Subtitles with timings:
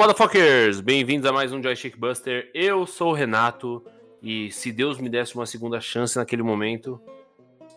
[0.00, 0.80] Motherfuckers!
[0.80, 2.50] Bem-vindos a mais um Joystick Buster.
[2.54, 3.84] Eu sou o Renato
[4.22, 6.98] e se Deus me desse uma segunda chance naquele momento,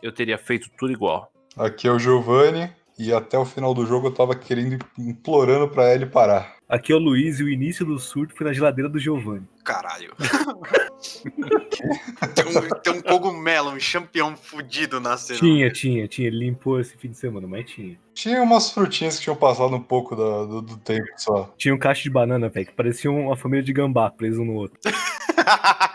[0.01, 1.29] eu teria feito tudo igual.
[1.57, 5.93] Aqui é o Giovanni e até o final do jogo eu tava querendo, implorando pra
[5.93, 6.55] ele parar.
[6.70, 9.45] Aqui é o Luiz e o início do surto foi na geladeira do Giovanni.
[9.62, 10.15] Caralho.
[12.36, 15.40] tem, um, tem um cogumelo, um champião fudido na cena.
[15.40, 16.27] Tinha, tinha, tinha.
[16.27, 17.98] Ele limpou esse fim de semana, mas tinha.
[18.13, 21.54] Tinha umas frutinhas que tinham passado um pouco do, do, do tempo só.
[21.58, 24.54] Tinha um cacho de banana, velho, que parecia uma família de gambá preso um no
[24.54, 24.80] outro.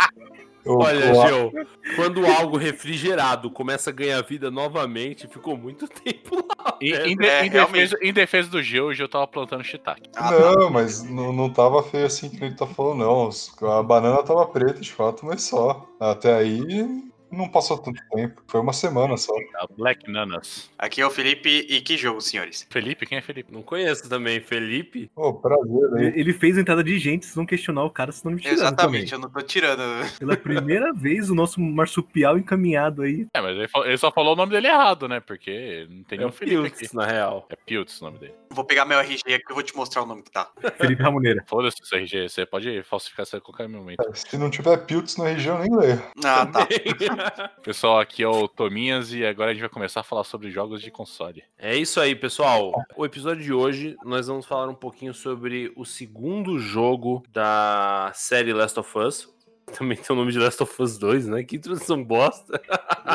[0.77, 1.53] Olha, Gil,
[1.97, 6.77] quando algo refrigerado começa a ganhar vida novamente, ficou muito tempo lá.
[6.81, 10.11] Em, de- É, em defesa, em defesa do Gil, o Gil tava plantando shiitake.
[10.17, 10.53] Ah, tá.
[10.57, 13.31] Não, mas não, não tava feio assim que ele tá falando, não.
[13.71, 15.87] A banana tava preta, de fato, mas só.
[16.01, 18.43] Até aí não passou tanto tempo.
[18.47, 19.33] Foi uma semana só.
[19.57, 20.71] A Black Nanas.
[20.79, 22.67] Aqui é o Felipe e que jogo, senhores?
[22.71, 23.07] Felipe?
[23.07, 23.53] Quem é Felipe?
[23.53, 25.11] Não conheço também, Felipe.
[25.15, 26.13] Pô, prazer, né?
[26.17, 29.11] Ele fez a entrada de gente, vocês vão questionar o cara, senão me tirando Exatamente,
[29.11, 29.13] também.
[29.13, 30.19] eu não tô tirando.
[30.19, 33.27] Pela primeira vez, o nosso marsupial encaminhado aí.
[33.35, 35.21] É, mas ele, só falou o nome dele errado, né?
[35.21, 36.97] Porque não tem É nenhum o Felipe Piltz, aqui.
[36.97, 37.47] na real.
[37.51, 38.35] É Piltz o nome dele.
[38.51, 40.51] Vou pegar meu RG aqui que eu vou te mostrar o nome que tá.
[40.79, 41.45] Felipe Ramoneira.
[41.47, 43.99] Foda-se esse RG, você pode falsificar isso a qualquer momento.
[44.15, 46.03] Se não tiver Piltz na região, nem leio.
[46.25, 46.67] Ah, tá.
[47.63, 50.83] Pessoal, aqui é o Tominhas e agora a gente vai começar a falar sobre jogos
[50.83, 51.45] de console.
[51.59, 52.73] É isso aí, pessoal.
[52.97, 58.53] O episódio de hoje nós vamos falar um pouquinho sobre o segundo jogo da série
[58.53, 59.38] Last of Us.
[59.77, 61.43] Também tem o nome de Last of Us 2, né?
[61.43, 62.61] Que introdução bosta.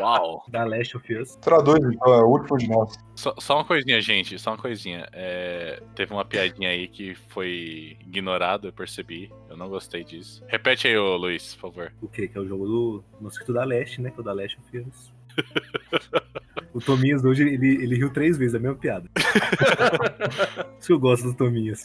[0.02, 0.44] Uau!
[0.50, 1.36] Da Last of Us.
[1.38, 2.94] Traduz, então, é o último de nós.
[3.16, 5.08] Só, só uma coisinha, gente, só uma coisinha.
[5.12, 9.32] É, teve uma piadinha aí que foi ignorada, eu percebi.
[9.50, 10.44] Eu não gostei disso.
[10.48, 11.94] Repete aí, ô Luiz, por favor.
[12.02, 12.28] O quê?
[12.28, 14.12] Que é o jogo do mosquito da Leste, né?
[14.12, 15.14] Que é o da Last of Us.
[16.74, 19.08] O Tominhas hoje, ele, ele riu três vezes, a mesma piada.
[20.80, 21.84] Isso que eu gosto do Tominhas.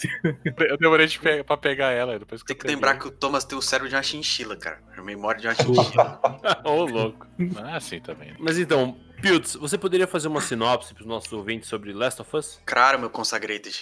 [0.59, 2.75] Eu demorei de pe pra pegar ela, depois que Tem que peguei.
[2.75, 4.78] lembrar que o Thomas tem o cérebro de uma chinchila, cara.
[4.97, 6.21] A memória de uma chinchila.
[6.65, 7.26] Ô, louco.
[7.56, 8.34] Ah, assim também.
[8.38, 12.37] Mas então, Piltz, você poderia fazer uma sinopse para os nossos ouvintes sobre Last of
[12.37, 12.60] Us?
[12.65, 13.81] Claro, meu consagrated.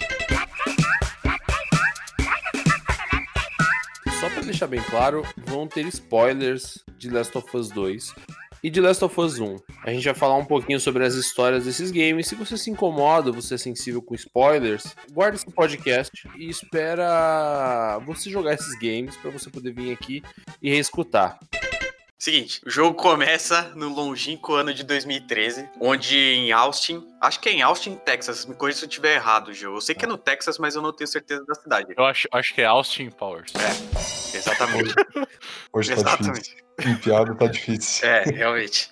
[4.20, 8.14] Só pra deixar bem claro, vão ter spoilers de Last of Us 2
[8.62, 9.56] e de Last of Us 1.
[9.84, 12.26] A gente vai falar um pouquinho sobre as histórias desses games.
[12.26, 18.30] Se você se incomoda, você é sensível com spoilers, guarda esse podcast e espera você
[18.30, 20.22] jogar esses games pra você poder vir aqui
[20.62, 21.38] e reescutar.
[22.18, 27.52] Seguinte, o jogo começa no longínquo ano de 2013, onde em Austin, acho que é
[27.52, 29.74] em Austin, Texas, me corrija se eu estiver errado, Gil.
[29.74, 31.92] Eu sei que é no Texas, mas eu não tenho certeza da cidade.
[31.94, 33.52] Eu acho, acho que é Austin Powers.
[34.34, 34.94] Exatamente.
[35.70, 36.32] Hoje tá difícil.
[36.32, 36.56] Exatamente.
[36.86, 38.08] Em piada tá difícil.
[38.08, 38.90] É, realmente.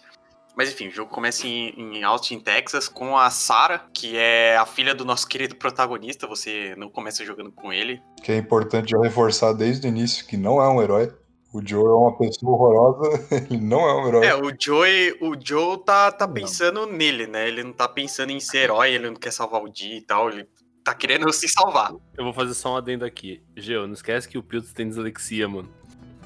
[0.54, 4.66] Mas enfim, o jogo começa em, em Austin, Texas, com a Sarah, que é a
[4.66, 6.26] filha do nosso querido protagonista.
[6.26, 8.02] Você não começa jogando com ele.
[8.22, 11.10] Que é importante já reforçar desde o início que não é um herói.
[11.54, 14.26] O Joe é uma pessoa horrorosa, ele não é um herói.
[14.26, 16.34] É, o Joe, o Joe tá, tá Não.
[16.34, 17.46] pensando nele, né?
[17.46, 20.30] Ele não tá pensando em ser herói, ele não quer salvar o Dee e tal.
[20.30, 20.48] Ele
[20.82, 21.92] tá querendo se salvar.
[22.18, 23.40] Eu vou fazer só um adendo aqui.
[23.56, 25.72] Geo, não esquece que o Piltz tem dislexia, mano.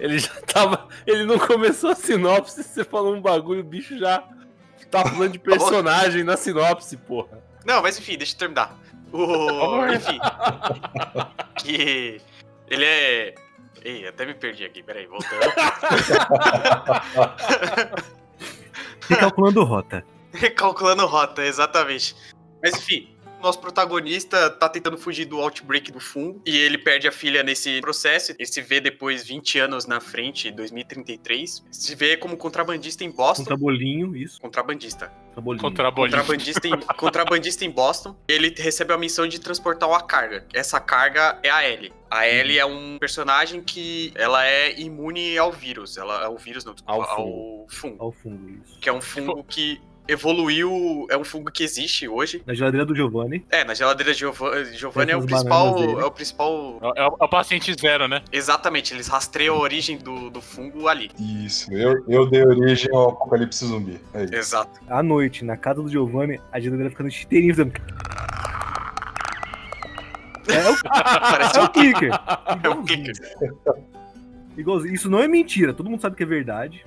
[0.00, 0.88] Ele já tava.
[1.06, 4.26] Ele não começou a sinopse, você falou um bagulho, o bicho já
[4.90, 7.38] tá falando de personagem na sinopse, porra.
[7.66, 8.78] Não, mas enfim, deixa eu terminar.
[9.12, 10.18] O, enfim.
[11.56, 12.18] que
[12.66, 13.34] ele é.
[13.84, 15.40] Ei, até me perdi aqui, peraí, voltando.
[19.08, 20.04] Recalculando rota.
[20.32, 22.14] Recalculando rota, exatamente.
[22.62, 23.08] Mas enfim,
[23.40, 27.80] nosso protagonista tá tentando fugir do outbreak do fungo e ele perde a filha nesse
[27.80, 28.32] processo.
[28.32, 31.64] Ele se vê depois 20 anos na frente, 2033.
[31.70, 33.44] Se vê como contrabandista em Boston.
[33.44, 34.40] Contrabolinho, isso.
[34.40, 35.12] Contrabandista.
[35.34, 36.16] Contrabolinho.
[36.16, 38.16] Contrabandista em, contrabandista em Boston.
[38.26, 40.44] Ele recebe a missão de transportar uma carga.
[40.52, 41.92] Essa carga é a Ellie.
[42.10, 45.96] A Ellie é um personagem que ela é imune ao vírus.
[45.96, 47.96] Ela ao vírus não, desculpa, Ao ao fungo.
[47.98, 48.80] Ao isso.
[48.80, 52.42] Que é um fungo que evoluiu, é um fungo que existe hoje.
[52.46, 53.44] Na geladeira do Giovanni.
[53.50, 57.04] É, na geladeira de Giova- Giovanni é o Essas principal, é o principal, É, é
[57.06, 58.22] o, é o paciente zero, né?
[58.32, 61.10] exatamente, eles rastreiam a origem do, do fungo ali.
[61.18, 64.00] Isso, eu, eu dei origem ao apocalipse zumbi.
[64.14, 64.34] É isso.
[64.34, 64.80] Exato.
[64.88, 67.72] À noite, na casa do Giovanni, a geladeira ficando chiteirinha, fazendo...
[70.48, 70.76] É o,
[71.30, 72.10] Parece é o clicker.
[72.62, 73.14] é um clicker.
[74.56, 74.94] Igualzinho.
[74.94, 76.84] Isso não é mentira, todo mundo sabe que é verdade.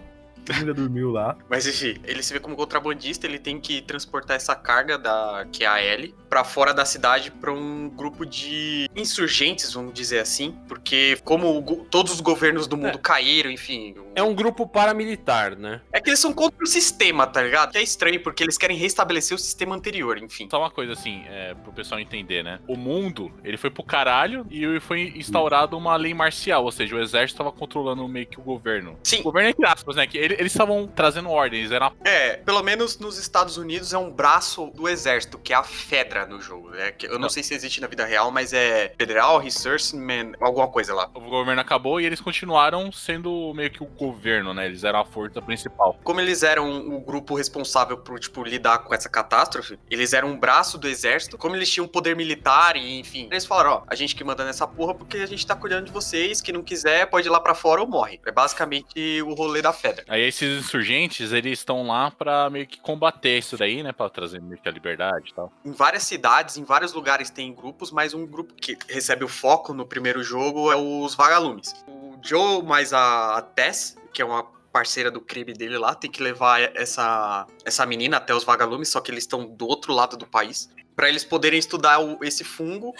[0.49, 1.37] Já dormiu lá.
[1.49, 5.63] Mas enfim, ele se vê como contrabandista, ele tem que transportar essa carga da que
[5.63, 10.55] é a L pra fora da cidade pra um grupo de insurgentes, vamos dizer assim,
[10.67, 13.01] porque como o todos os governos do mundo É.
[13.01, 15.81] caíram, enfim, É um grupo paramilitar, né?
[15.91, 17.71] é que eles são contra o sistema, tá ligado?
[17.71, 20.47] Que é estranho porque eles querem restabelecer o sistema anterior, enfim.
[20.49, 22.59] Só uma coisa assim, é, pro pessoal entender, né?
[22.67, 26.99] O mundo, ele foi pro caralho e foi instaurado uma lei marcial, ou seja, o
[27.01, 28.97] exército tava controlando meio que o governo.
[29.03, 29.19] Sim.
[29.19, 30.07] O governo entre aspas, né?
[30.07, 34.09] Que ele- eles estavam trazendo ordens, era É, pelo menos nos Estados Unidos é um
[34.11, 36.73] braço do exército, que é a FEDRA no jogo.
[36.75, 37.29] É, que eu não Não.
[37.29, 41.09] sei se existe na vida real, mas é Federal Resourceman, alguma coisa lá.
[41.13, 44.65] o governo acabou e eles continuaram sendo meio que o governo, né?
[44.65, 45.97] Eles eram a força principal.
[46.03, 50.37] Como eles eram o grupo responsável por, tipo, lidar com essa catástrofe, eles eram um
[50.39, 54.15] braço do exército, como eles tinham poder militar e, enfim, eles falaram, ó, a gente
[54.15, 57.27] que manda nessa porra porque a gente tá cuidando de vocês, que não quiser pode
[57.27, 58.19] ir lá pra fora ou morre.
[58.25, 60.05] É basicamente o rolê da FEDRA.
[60.07, 63.91] Aí esses insurgentes, eles estão lá pra meio que combater isso daí, né?
[63.91, 65.51] Pra trazer meio que a liberdade e tal.
[65.65, 69.73] Em várias cidades, em vários lugares tem grupos, mas um grupo que recebe o foco
[69.73, 71.73] no primeiro jogo é os vagalumes.
[71.87, 76.23] O Joe mais a Tess, que é uma parceira do crime dele lá, tem que
[76.23, 80.25] levar essa, essa menina até os vagalumes, só que eles estão do outro lado do
[80.25, 82.93] país, Pra eles poderem estudar o- esse fungo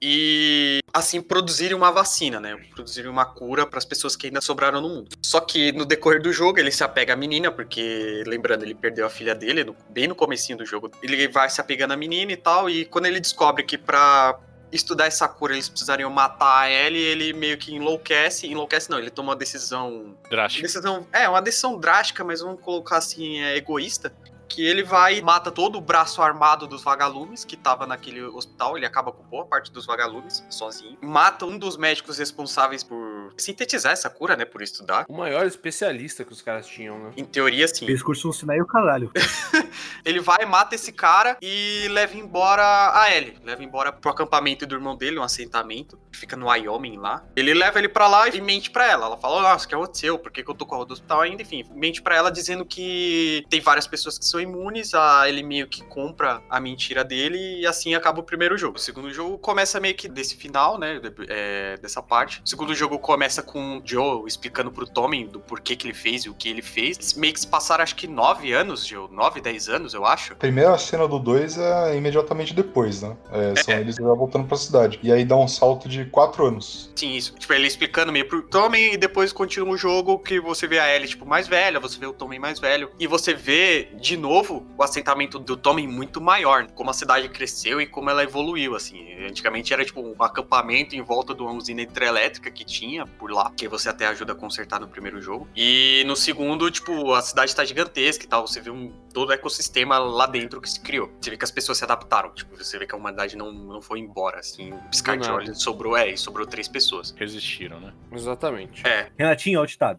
[0.00, 2.56] e assim produzirem uma vacina, né?
[2.74, 5.08] Produzirem uma cura para as pessoas que ainda sobraram no mundo.
[5.22, 9.06] Só que no decorrer do jogo ele se apega à menina, porque lembrando, ele perdeu
[9.06, 10.90] a filha dele no- bem no comecinho do jogo.
[11.02, 14.38] Ele vai se apegando à menina e tal, e quando ele descobre que pra
[14.72, 19.10] estudar essa cura eles precisariam matar a Ellie, ele meio que enlouquece, enlouquece não, ele
[19.10, 20.62] toma uma decisão Drástico.
[20.66, 24.12] decisão, é, uma decisão drástica, mas vamos colocar assim, é, egoísta.
[24.48, 28.76] Que ele vai e mata todo o braço armado dos vagalumes que tava naquele hospital.
[28.76, 30.96] Ele acaba com boa parte dos vagalumes sozinho.
[31.02, 34.44] Mata um dos médicos responsáveis por sintetizar essa cura, né?
[34.44, 35.04] Por estudar.
[35.08, 37.12] O maior especialista que os caras tinham, né?
[37.16, 37.86] Em teoria, sim.
[38.06, 39.10] Curso no Sinai e o caralho.
[40.04, 42.62] Ele vai, mata esse cara e leva embora
[42.94, 43.36] a Ellie.
[43.44, 45.98] Leva embora pro acampamento do irmão dele, um assentamento.
[46.12, 47.24] Que fica no Wyoming lá.
[47.34, 49.06] Ele leva ele pra lá e mente pra ela.
[49.06, 50.18] Ela fala, nossa, o que aconteceu?
[50.18, 51.42] Por que, que eu tô com a do hospital ainda?
[51.42, 54.94] Enfim, mente pra ela dizendo que tem várias pessoas que são imunes.
[54.94, 58.76] A ele meio que compra a mentira dele e assim acaba o primeiro jogo.
[58.76, 60.98] O segundo jogo começa meio que desse final, né?
[61.00, 62.40] de- é, dessa parte.
[62.44, 66.24] O segundo jogo começa com o Joe explicando pro Tommy do porquê que ele fez
[66.24, 67.14] e o que ele fez.
[67.14, 69.08] Meio que se passaram acho que nove anos, Joe.
[69.10, 70.32] Nove, dez anos, eu acho.
[70.32, 73.16] A primeira cena do 2 é imediatamente depois, né?
[73.32, 74.98] É, são eles já voltando pra cidade.
[75.02, 76.90] E aí dá um salto de 4 anos.
[76.94, 77.34] Sim, isso.
[77.38, 80.94] Tipo, ele explicando meio pro Tommen e depois continua o jogo que você vê a
[80.94, 82.90] Ellie, tipo, mais velha, você vê o Tommen mais velho.
[82.98, 86.66] E você vê, de novo, o assentamento do Tommen muito maior.
[86.72, 89.12] Como a cidade cresceu e como ela evoluiu, assim.
[89.24, 93.50] Antigamente era, tipo, um acampamento em volta de uma usina hidrelétrica que tinha por lá,
[93.56, 95.48] que você até ajuda a consertar no primeiro jogo.
[95.56, 98.46] E no segundo, tipo, a cidade tá gigantesca e tal.
[98.46, 101.10] Você vê um, todo o ecossistema lá dentro que se criou.
[101.20, 102.30] Você vê que as pessoas se adaptaram.
[102.34, 104.72] Tipo, você vê que a humanidade não, não foi embora, assim.
[104.72, 107.14] Um piscar de olhos sobrou, é, e sobrou três pessoas.
[107.16, 107.92] Resistiram, né?
[108.12, 108.86] Exatamente.
[108.86, 109.98] É, Renatinho, alt tab.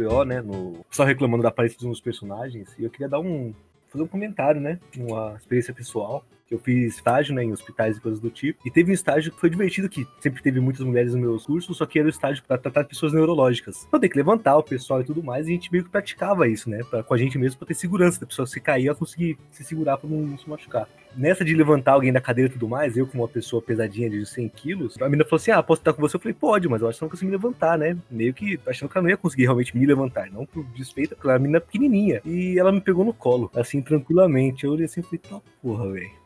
[0.00, 0.40] Tem uns BO, né?
[0.40, 0.84] No...
[0.90, 2.74] Só reclamando da aparência dos personagens.
[2.78, 3.52] E eu queria dar um.
[3.88, 4.78] fazer um comentário, né?
[4.96, 6.24] Uma experiência pessoal.
[6.50, 8.58] Que eu fiz estágio, né, em hospitais e coisas do tipo.
[8.66, 11.76] E teve um estágio que foi divertido, que sempre teve muitas mulheres nos meus cursos,
[11.76, 13.84] só que era o estágio pra tratar pessoas neurológicas.
[13.86, 16.48] Então tem que levantar o pessoal e tudo mais, e a gente meio que praticava
[16.48, 16.82] isso, né?
[16.90, 19.62] Pra, com a gente mesmo pra ter segurança, da pessoa se cair, ela conseguir se
[19.62, 20.88] segurar pra não, não se machucar.
[21.16, 24.26] Nessa de levantar alguém da cadeira e tudo mais, eu, como uma pessoa pesadinha de
[24.26, 26.16] 100 quilos, a menina falou assim: Ah, posso estar com você?
[26.16, 27.96] Eu falei: Pode, mas eu acho que não consigo me levantar, né?
[28.10, 31.26] Meio que achando que ela não ia conseguir realmente me levantar, não por despeito, porque
[31.26, 32.20] ela é uma menina pequenininha.
[32.24, 34.64] E ela me pegou no colo, assim, tranquilamente.
[34.64, 36.19] Eu olhei assim e falei: Tá porra, velho.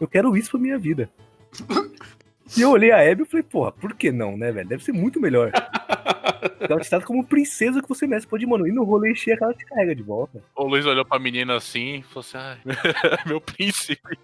[0.00, 1.10] Eu quero isso pra minha vida.
[2.56, 4.68] E eu olhei a Abby e falei: Porra, por que não, né, velho?
[4.68, 5.50] Deve ser muito melhor.
[6.60, 8.26] Ela te trata como princesa que você merece.
[8.26, 10.42] Pode, mano, ir no rolê que ela te carrega de volta.
[10.54, 12.58] O Luiz olhou pra menina assim e falou assim: ai,
[13.26, 14.18] meu príncipe.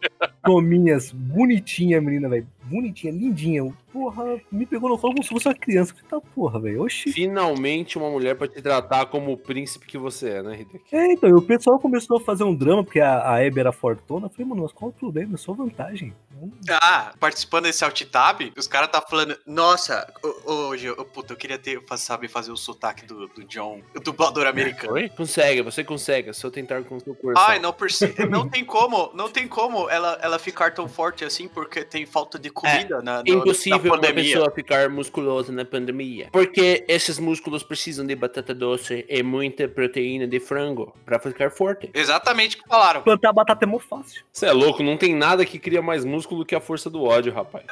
[0.44, 2.46] Tominhas, bonitinha, menina, velho.
[2.64, 3.72] Bonitinha, lindinha.
[3.92, 5.92] Porra, me pegou no colo como se fosse uma criança.
[5.94, 6.82] Falei, tá porra, velho.
[6.82, 7.12] Oxi.
[7.12, 10.94] Finalmente uma mulher pra te tratar como o príncipe que você é, né, Hideki?
[10.94, 13.72] É, então, e o pessoal começou a fazer um drama, porque a, a Abby era
[13.72, 14.26] fortuna.
[14.26, 15.34] Eu falei, mano, mas qual o problema?
[15.34, 16.14] É só vantagem.
[16.40, 20.12] Hum, Ah, participando desse alt tab, os caras tá falando, nossa,
[20.44, 24.46] hoje, eu, puta, eu queria ter, saber fazer o sotaque do, do John, o dublador
[24.46, 24.94] americano.
[24.94, 25.08] Oi?
[25.08, 27.44] Consegue, você consegue, é só tentar com o seu coração.
[27.48, 28.14] Ai, não perce...
[28.28, 32.38] não tem como, não tem como ela, ela ficar tão forte assim porque tem falta
[32.38, 34.24] de comida na, no, Impossível na uma pandemia.
[34.24, 36.28] pessoa ficar musculosa na pandemia.
[36.32, 41.90] Porque esses músculos precisam de batata doce e muita proteína de frango pra ficar forte.
[41.94, 43.02] Exatamente o que falaram.
[43.02, 44.22] Plantar batata é mó fácil.
[44.32, 47.32] Você é louco, não tem nada que cria mais músculo que a força do ódio,
[47.32, 47.64] rapaz.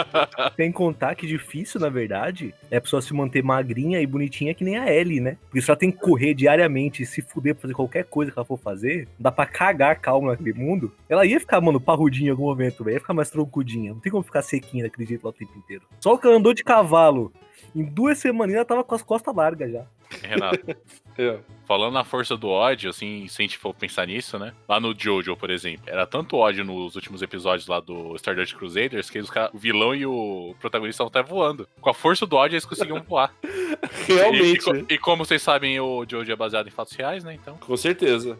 [0.56, 4.64] Sem contar que difícil, na verdade, é a pessoa se manter magrinha e bonitinha que
[4.64, 5.36] nem a Ellie, né?
[5.42, 8.38] Porque se ela tem que correr diariamente e se fuder pra fazer qualquer coisa que
[8.38, 10.92] ela for fazer, não dá pra cagar calma naquele mundo.
[11.08, 12.94] Ela ia ficar, mano, parrudinha em algum momento, velho.
[12.94, 13.92] Ia ficar mais troncudinha.
[13.92, 15.84] Não tem como ficar sequinha daquele jeito lá o tempo inteiro.
[16.00, 17.32] Só que ela andou de cavalo.
[17.74, 19.84] Em duas semaninhas ela tava com as costas largas já.
[20.22, 20.58] Renato,
[21.18, 21.38] É.
[21.66, 24.52] falando na força do ódio, assim, se a gente for pensar nisso, né?
[24.68, 29.08] Lá no Jojo, por exemplo, era tanto ódio nos últimos episódios lá do Stardust Crusaders
[29.10, 31.66] que os cara- o vilão e o protagonista estavam até voando.
[31.80, 33.34] Com a força do ódio, eles conseguiam voar.
[34.06, 34.44] Realmente.
[34.44, 37.34] E, e co- e como vocês sabem, o Jojo é baseado em fatos reais, né?
[37.34, 37.56] Então.
[37.58, 38.38] Com certeza.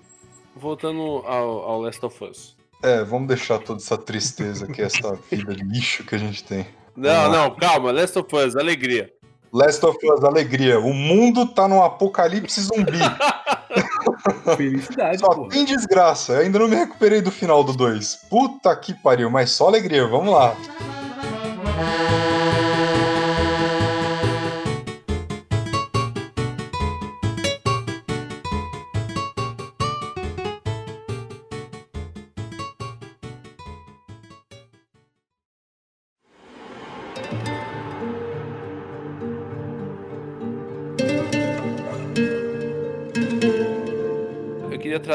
[0.54, 2.56] Voltando ao, ao Last of Us.
[2.82, 6.66] É, vamos deixar toda essa tristeza aqui, essa vida de lixo que a gente tem.
[6.96, 7.90] Não, não, calma.
[7.90, 9.10] Last of Us, alegria.
[9.52, 10.78] Last of Us, alegria.
[10.80, 12.98] O mundo tá num apocalipse zumbi.
[14.56, 15.48] Felicidade, Só pô.
[15.48, 16.34] tem desgraça.
[16.34, 18.26] Eu ainda não me recuperei do final do 2.
[18.30, 20.06] Puta que pariu, mas só alegria.
[20.06, 20.54] Vamos lá.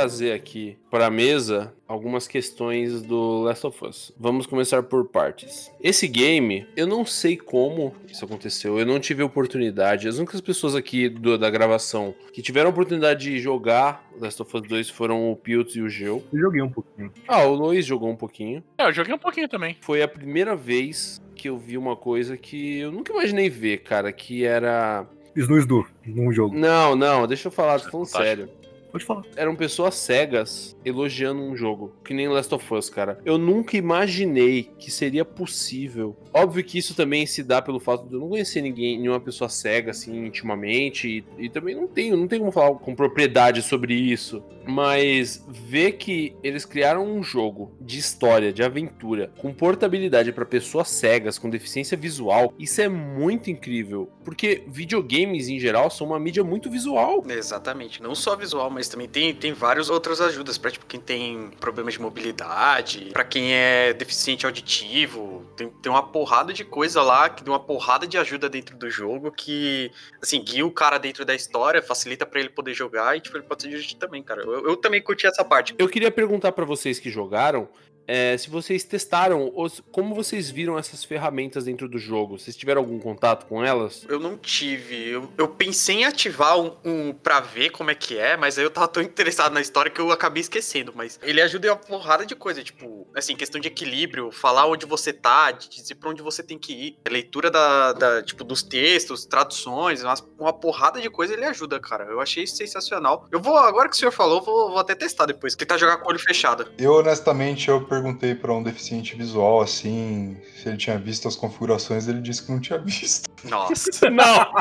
[0.07, 4.13] Trazer aqui para a mesa algumas questões do Last of Us.
[4.17, 5.69] Vamos começar por partes.
[5.83, 10.07] Esse game, eu não sei como isso aconteceu, eu não tive oportunidade.
[10.07, 14.55] As únicas pessoas aqui do- da gravação que tiveram a oportunidade de jogar Last of
[14.55, 16.23] Us 2 foram o Piltz e o Geu.
[16.31, 17.11] Eu joguei um pouquinho.
[17.27, 18.63] Ah, o Luiz jogou um pouquinho.
[18.77, 19.75] É, eu joguei um pouquinho também.
[19.81, 24.11] Foi a primeira vez que eu vi uma coisa que eu nunca imaginei ver, cara,
[24.13, 25.05] que era...
[25.35, 26.57] Snooze do num jogo.
[26.57, 28.23] Não, não, deixa eu falar, tô falando Fantástico.
[28.23, 28.49] sério.
[28.91, 29.23] Pode falar.
[29.35, 33.19] eram pessoas cegas elogiando um jogo, que nem Last of Us, cara.
[33.25, 36.15] Eu nunca imaginei que seria possível.
[36.33, 39.49] Óbvio que isso também se dá pelo fato de eu não conhecer ninguém, nenhuma pessoa
[39.49, 43.93] cega assim intimamente e, e também não tenho, não tenho como falar com propriedade sobre
[43.93, 50.45] isso, mas ver que eles criaram um jogo de história, de aventura, com portabilidade para
[50.45, 56.19] pessoas cegas com deficiência visual, isso é muito incrível, porque videogames em geral são uma
[56.19, 57.23] mídia muito visual.
[57.27, 58.01] Exatamente.
[58.01, 61.93] Não só visual, mas também tem, tem várias outras ajudas pra tipo, quem tem problemas
[61.93, 65.45] de mobilidade, pra quem é deficiente auditivo.
[65.55, 68.89] Tem, tem uma porrada de coisa lá, que tem uma porrada de ajuda dentro do
[68.89, 69.91] jogo que,
[70.21, 73.45] assim, guia o cara dentro da história, facilita pra ele poder jogar e, tipo, ele
[73.45, 74.41] pode se divertir também, cara.
[74.41, 75.73] Eu, eu também curti essa parte.
[75.77, 77.69] Eu queria perguntar pra vocês que jogaram
[78.07, 82.39] é, se vocês testaram, ou se- como vocês viram essas ferramentas dentro do jogo.
[82.39, 84.05] Vocês tiveram algum contato com elas?
[84.09, 85.09] Eu não tive.
[85.09, 88.63] Eu, eu pensei em ativar um, um pra ver como é que é, mas aí
[88.63, 90.91] eu tava tão interessado na história que eu acabei esquecendo.
[90.95, 94.85] Mas ele ajuda em uma porrada de coisa, tipo, assim, questão de equilíbrio, falar onde
[94.85, 96.97] você tá, de dizer pra onde você tem que ir.
[97.07, 102.05] Leitura da, da, tipo, dos textos, traduções, umas- uma porrada de coisa ele ajuda, cara.
[102.05, 103.27] Eu achei isso sensacional.
[103.31, 106.05] Eu vou, agora que o senhor falou, vou, vou até testar depois, tá jogar com
[106.05, 106.71] o olho fechado.
[106.77, 112.07] Eu, honestamente, eu perguntei pra um deficiente visual, assim, se ele tinha visto as configurações,
[112.07, 113.27] ele disse que não tinha visto.
[113.43, 113.89] Nossa.
[114.09, 114.51] Não!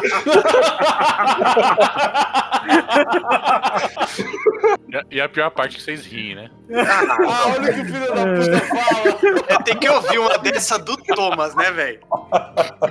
[5.10, 6.50] E a- pior parte é que vocês riem, né?
[6.74, 9.44] ah, olha o que o filho da puta fala!
[9.48, 12.00] É, tem que ouvir uma dessa do Thomas, né, velho?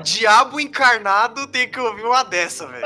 [0.04, 2.86] Diabo encarnado tem que ouvir uma dessa, velho.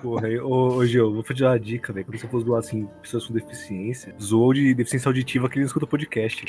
[0.00, 2.06] Porra, ô, ô Gil, vou te dar uma dica, velho.
[2.06, 5.66] Quando você for zoar assim, pessoas com deficiência, zoou de deficiência auditiva que ele não
[5.66, 6.41] escuta podcast.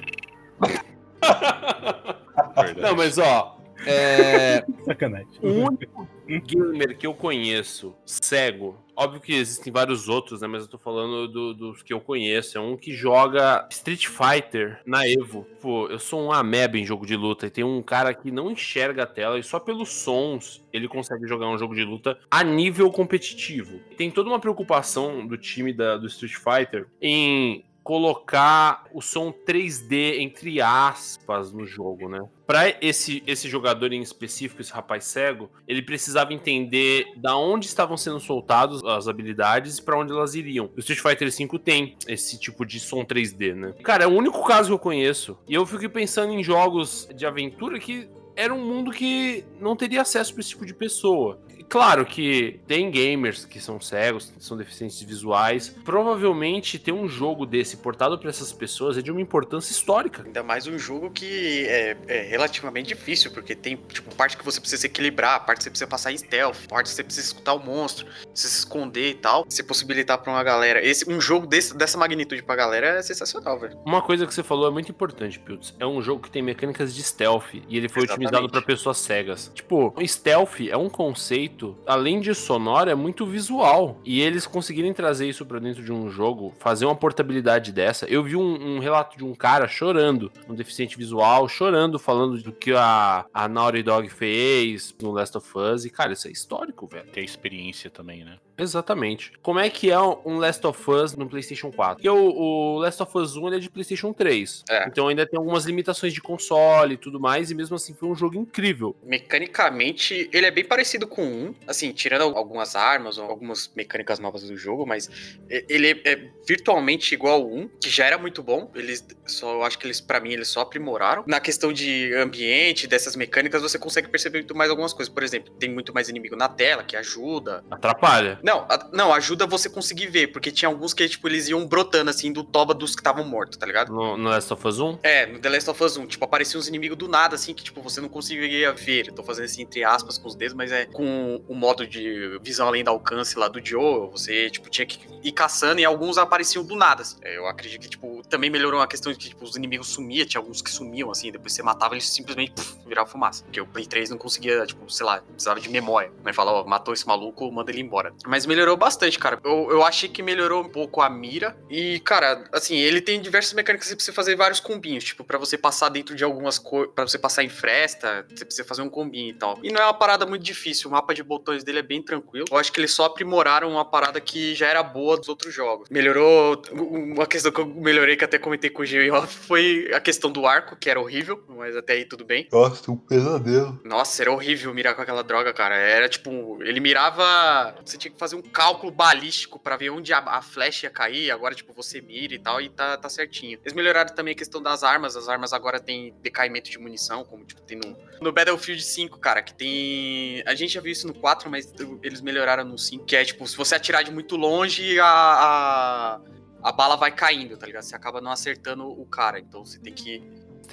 [2.77, 5.27] Não, mas ó, é, Sacanagem.
[5.41, 10.47] o único gamer que eu conheço cego, óbvio que existem vários outros, né?
[10.47, 12.57] Mas eu tô falando do- dos que eu conheço.
[12.57, 15.45] É um que joga Street Fighter na Evo.
[15.61, 18.51] Pô, eu sou um ameba em jogo de luta e tem um cara que não
[18.51, 22.43] enxerga a tela e só pelos sons ele consegue jogar um jogo de luta a
[22.43, 23.79] nível competitivo.
[23.97, 30.19] Tem toda uma preocupação do time da- do Street Fighter em colocar o som 3D
[30.19, 32.21] entre aspas no jogo, né?
[32.47, 37.97] Para esse esse jogador em específico, esse rapaz cego, ele precisava entender da onde estavam
[37.97, 40.69] sendo soltados as habilidades e para onde elas iriam.
[40.75, 43.73] O Street Fighter V tem esse tipo de som 3D, né?
[43.83, 45.37] Cara, é o único caso que eu conheço.
[45.47, 50.01] E eu fiquei pensando em jogos de aventura que era um mundo que não teria
[50.01, 51.39] acesso para esse tipo de pessoa.
[51.69, 55.69] Claro que tem gamers que são cegos, que são deficientes visuais.
[55.83, 60.23] Provavelmente ter um jogo desse portado para essas pessoas é de uma importância histórica.
[60.23, 64.59] Ainda mais um jogo que é, é relativamente difícil, porque tem, tipo, parte que você
[64.59, 67.53] precisa se equilibrar, parte que você precisa passar em stealth, parte que você precisa escutar
[67.53, 69.45] o monstro, se esconder e tal.
[69.49, 70.83] Se possibilitar pra uma galera.
[70.83, 73.77] Esse, um jogo desse, dessa magnitude pra galera é sensacional, velho.
[73.85, 75.73] Uma coisa que você falou é muito importante, Piltz.
[75.79, 78.27] É um jogo que tem mecânicas de stealth e ele foi Exatamente.
[78.27, 79.51] otimizado para pessoas cegas.
[79.53, 81.52] Tipo, stealth é um conceito,
[81.85, 83.99] além de sonoro, é muito visual.
[84.05, 88.05] E eles conseguirem trazer isso pra dentro de um jogo, fazer uma portabilidade dessa.
[88.07, 92.51] Eu vi um, um relato de um cara chorando, um deficiente visual, chorando, falando do
[92.51, 95.85] que a, a Naughty Dog fez no Last of Us.
[95.85, 97.09] E, cara, isso é histórico, velho.
[97.11, 98.37] Ter experiência também, né?
[98.57, 99.31] Exatamente.
[99.41, 101.95] Como é que é um Last of Us no PlayStation 4?
[101.95, 104.63] Porque o, o Last of Us 1 ele é de PlayStation 3.
[104.69, 104.87] É.
[104.87, 108.15] Então ainda tem algumas limitações de console e tudo mais, e mesmo assim foi um
[108.15, 108.95] jogo incrível.
[109.03, 114.43] Mecanicamente, ele é bem parecido com um, assim, tirando algumas armas ou algumas mecânicas novas
[114.43, 115.09] do jogo, mas
[115.49, 118.71] ele é, é virtualmente igual ao um, que já era muito bom.
[118.75, 121.23] Eles só, eu acho que eles, para mim, eles só aprimoraram.
[121.27, 125.13] Na questão de ambiente, dessas mecânicas, você consegue perceber muito mais algumas coisas.
[125.13, 127.63] Por exemplo, tem muito mais inimigo na tela, que ajuda.
[127.71, 128.39] Atrapalha.
[128.43, 132.09] Não, a- não, ajuda você conseguir ver, porque tinha alguns que, tipo, eles iam brotando,
[132.09, 133.91] assim, do toba dos que estavam mortos, tá ligado?
[133.93, 134.99] No, no Last of Us 1.
[135.01, 137.63] É, no The Last of Us 1, tipo, apareciam uns inimigos do nada, assim, que,
[137.63, 139.07] tipo, você não conseguia ver.
[139.07, 142.37] Eu tô fazendo assim, entre aspas, com os dedos, mas é com o modo de
[142.43, 146.17] visão além do alcance lá do Joe, você, tipo, tinha que ir caçando e alguns
[146.17, 147.17] apareciam do nada, assim.
[147.23, 150.25] É, Eu acredito que, tipo, também melhorou a questão de que, tipo, os inimigos sumiam,
[150.25, 153.43] tinha alguns que sumiam, assim, depois você matava, eles simplesmente puf, viravam fumaça.
[153.45, 156.11] Porque o Play 3 não conseguia, tipo, sei lá, precisava de memória.
[156.23, 158.13] Mas fala, ó, matou esse maluco, manda ele embora.
[158.33, 159.39] Mas melhorou bastante, cara.
[159.43, 161.55] Eu, eu achei que melhorou um pouco a mira.
[161.69, 165.03] E, cara, assim, ele tem diversas mecânicas que você precisa fazer vários combinhos.
[165.03, 166.91] Tipo, pra você passar dentro de algumas coisas.
[166.95, 169.59] Pra você passar em fresta, você precisa fazer um combinho e tal.
[169.61, 170.89] E não é uma parada muito difícil.
[170.89, 172.47] O mapa de botões dele é bem tranquilo.
[172.49, 175.87] Eu acho que eles só aprimoraram uma parada que já era boa dos outros jogos.
[175.91, 176.59] Melhorou.
[176.71, 180.47] Uma questão que eu melhorei, que até comentei com o Gil foi a questão do
[180.47, 181.43] arco, que era horrível.
[181.49, 182.47] Mas até aí tudo bem.
[182.51, 183.79] Nossa, um pesadelo.
[183.83, 185.75] Nossa, era horrível mirar com aquela droga, cara.
[185.75, 187.75] Era tipo, ele mirava.
[187.85, 191.29] Você tinha que fazer um cálculo balístico pra ver onde a, a flecha ia cair.
[191.29, 193.59] Agora, tipo, você mira e tal, e tá, tá certinho.
[193.61, 195.15] Eles melhoraram também a questão das armas.
[195.15, 199.41] As armas agora tem decaimento de munição, como tipo, tem no, no Battlefield 5, cara,
[199.41, 200.41] que tem.
[200.45, 203.05] A gente já viu isso no 4, mas eles melhoraram no 5.
[203.05, 205.05] Que é tipo, se você atirar de muito longe, a.
[205.05, 206.21] a...
[206.63, 207.83] a bala vai caindo, tá ligado?
[207.83, 209.39] Você acaba não acertando o cara.
[209.39, 210.23] Então você tem que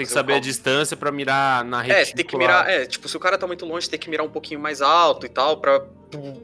[0.01, 2.01] tem que saber a distância pra mirar na rede.
[2.01, 2.69] É, você tem que mirar.
[2.69, 5.27] É, tipo, se o cara tá muito longe, tem que mirar um pouquinho mais alto
[5.27, 5.81] e tal, pra,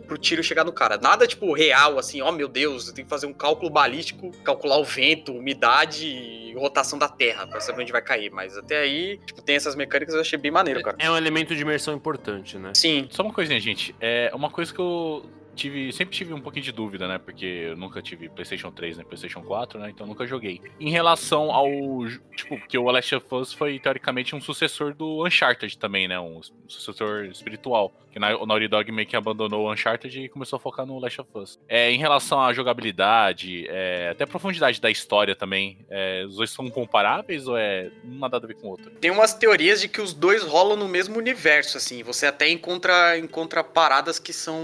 [0.07, 0.99] pro, tiro chegar no cara.
[0.99, 4.77] Nada, tipo, real, assim, ó meu Deus, eu tenho que fazer um cálculo balístico, calcular
[4.77, 8.31] o vento, umidade e rotação da terra, pra saber onde vai cair.
[8.31, 10.97] Mas até aí, tipo, tem essas mecânicas, eu achei bem maneiro, cara.
[10.99, 12.73] É um elemento de imersão importante, né?
[12.75, 13.95] Sim, Só uma coisinha, gente.
[14.01, 15.25] É uma coisa que eu
[15.57, 17.19] tive, sempre tive um pouquinho de dúvida, né?
[17.19, 19.05] Porque eu nunca tive PlayStation 3, né?
[19.05, 19.91] PlayStation 4, né?
[19.91, 20.61] Então nunca joguei.
[20.79, 21.67] Em relação ao.
[22.37, 26.21] Tipo, que o Last of Us foi teoricamente um sucessor do Uncharted também, né?
[26.21, 27.93] Um sucessor espiritual.
[28.11, 31.21] Que o Naughty Dog meio que abandonou o Uncharted e começou a focar no Last
[31.21, 31.59] of Us.
[31.69, 36.51] É, em relação à jogabilidade, é, até a profundidade da história também, é, os dois
[36.51, 38.91] são comparáveis ou é nada a ver com o outro?
[39.07, 42.03] tem umas teorias de que os dois rolam no mesmo universo, assim.
[42.03, 44.57] Você até encontra, encontra paradas que são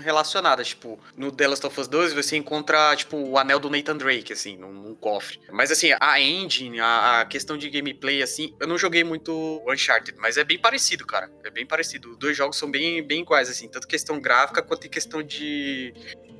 [0.00, 0.31] relacionadas.
[0.64, 4.32] Tipo, no The Last of Us 2, você encontra, tipo, o anel do Nathan Drake,
[4.32, 5.40] assim, num, num cofre.
[5.50, 10.18] Mas, assim, a engine, a, a questão de gameplay, assim, eu não joguei muito Uncharted,
[10.18, 11.30] mas é bem parecido, cara.
[11.44, 12.10] É bem parecido.
[12.10, 13.68] Os dois jogos são bem, bem iguais, assim.
[13.68, 15.92] Tanto questão gráfica quanto em questão de,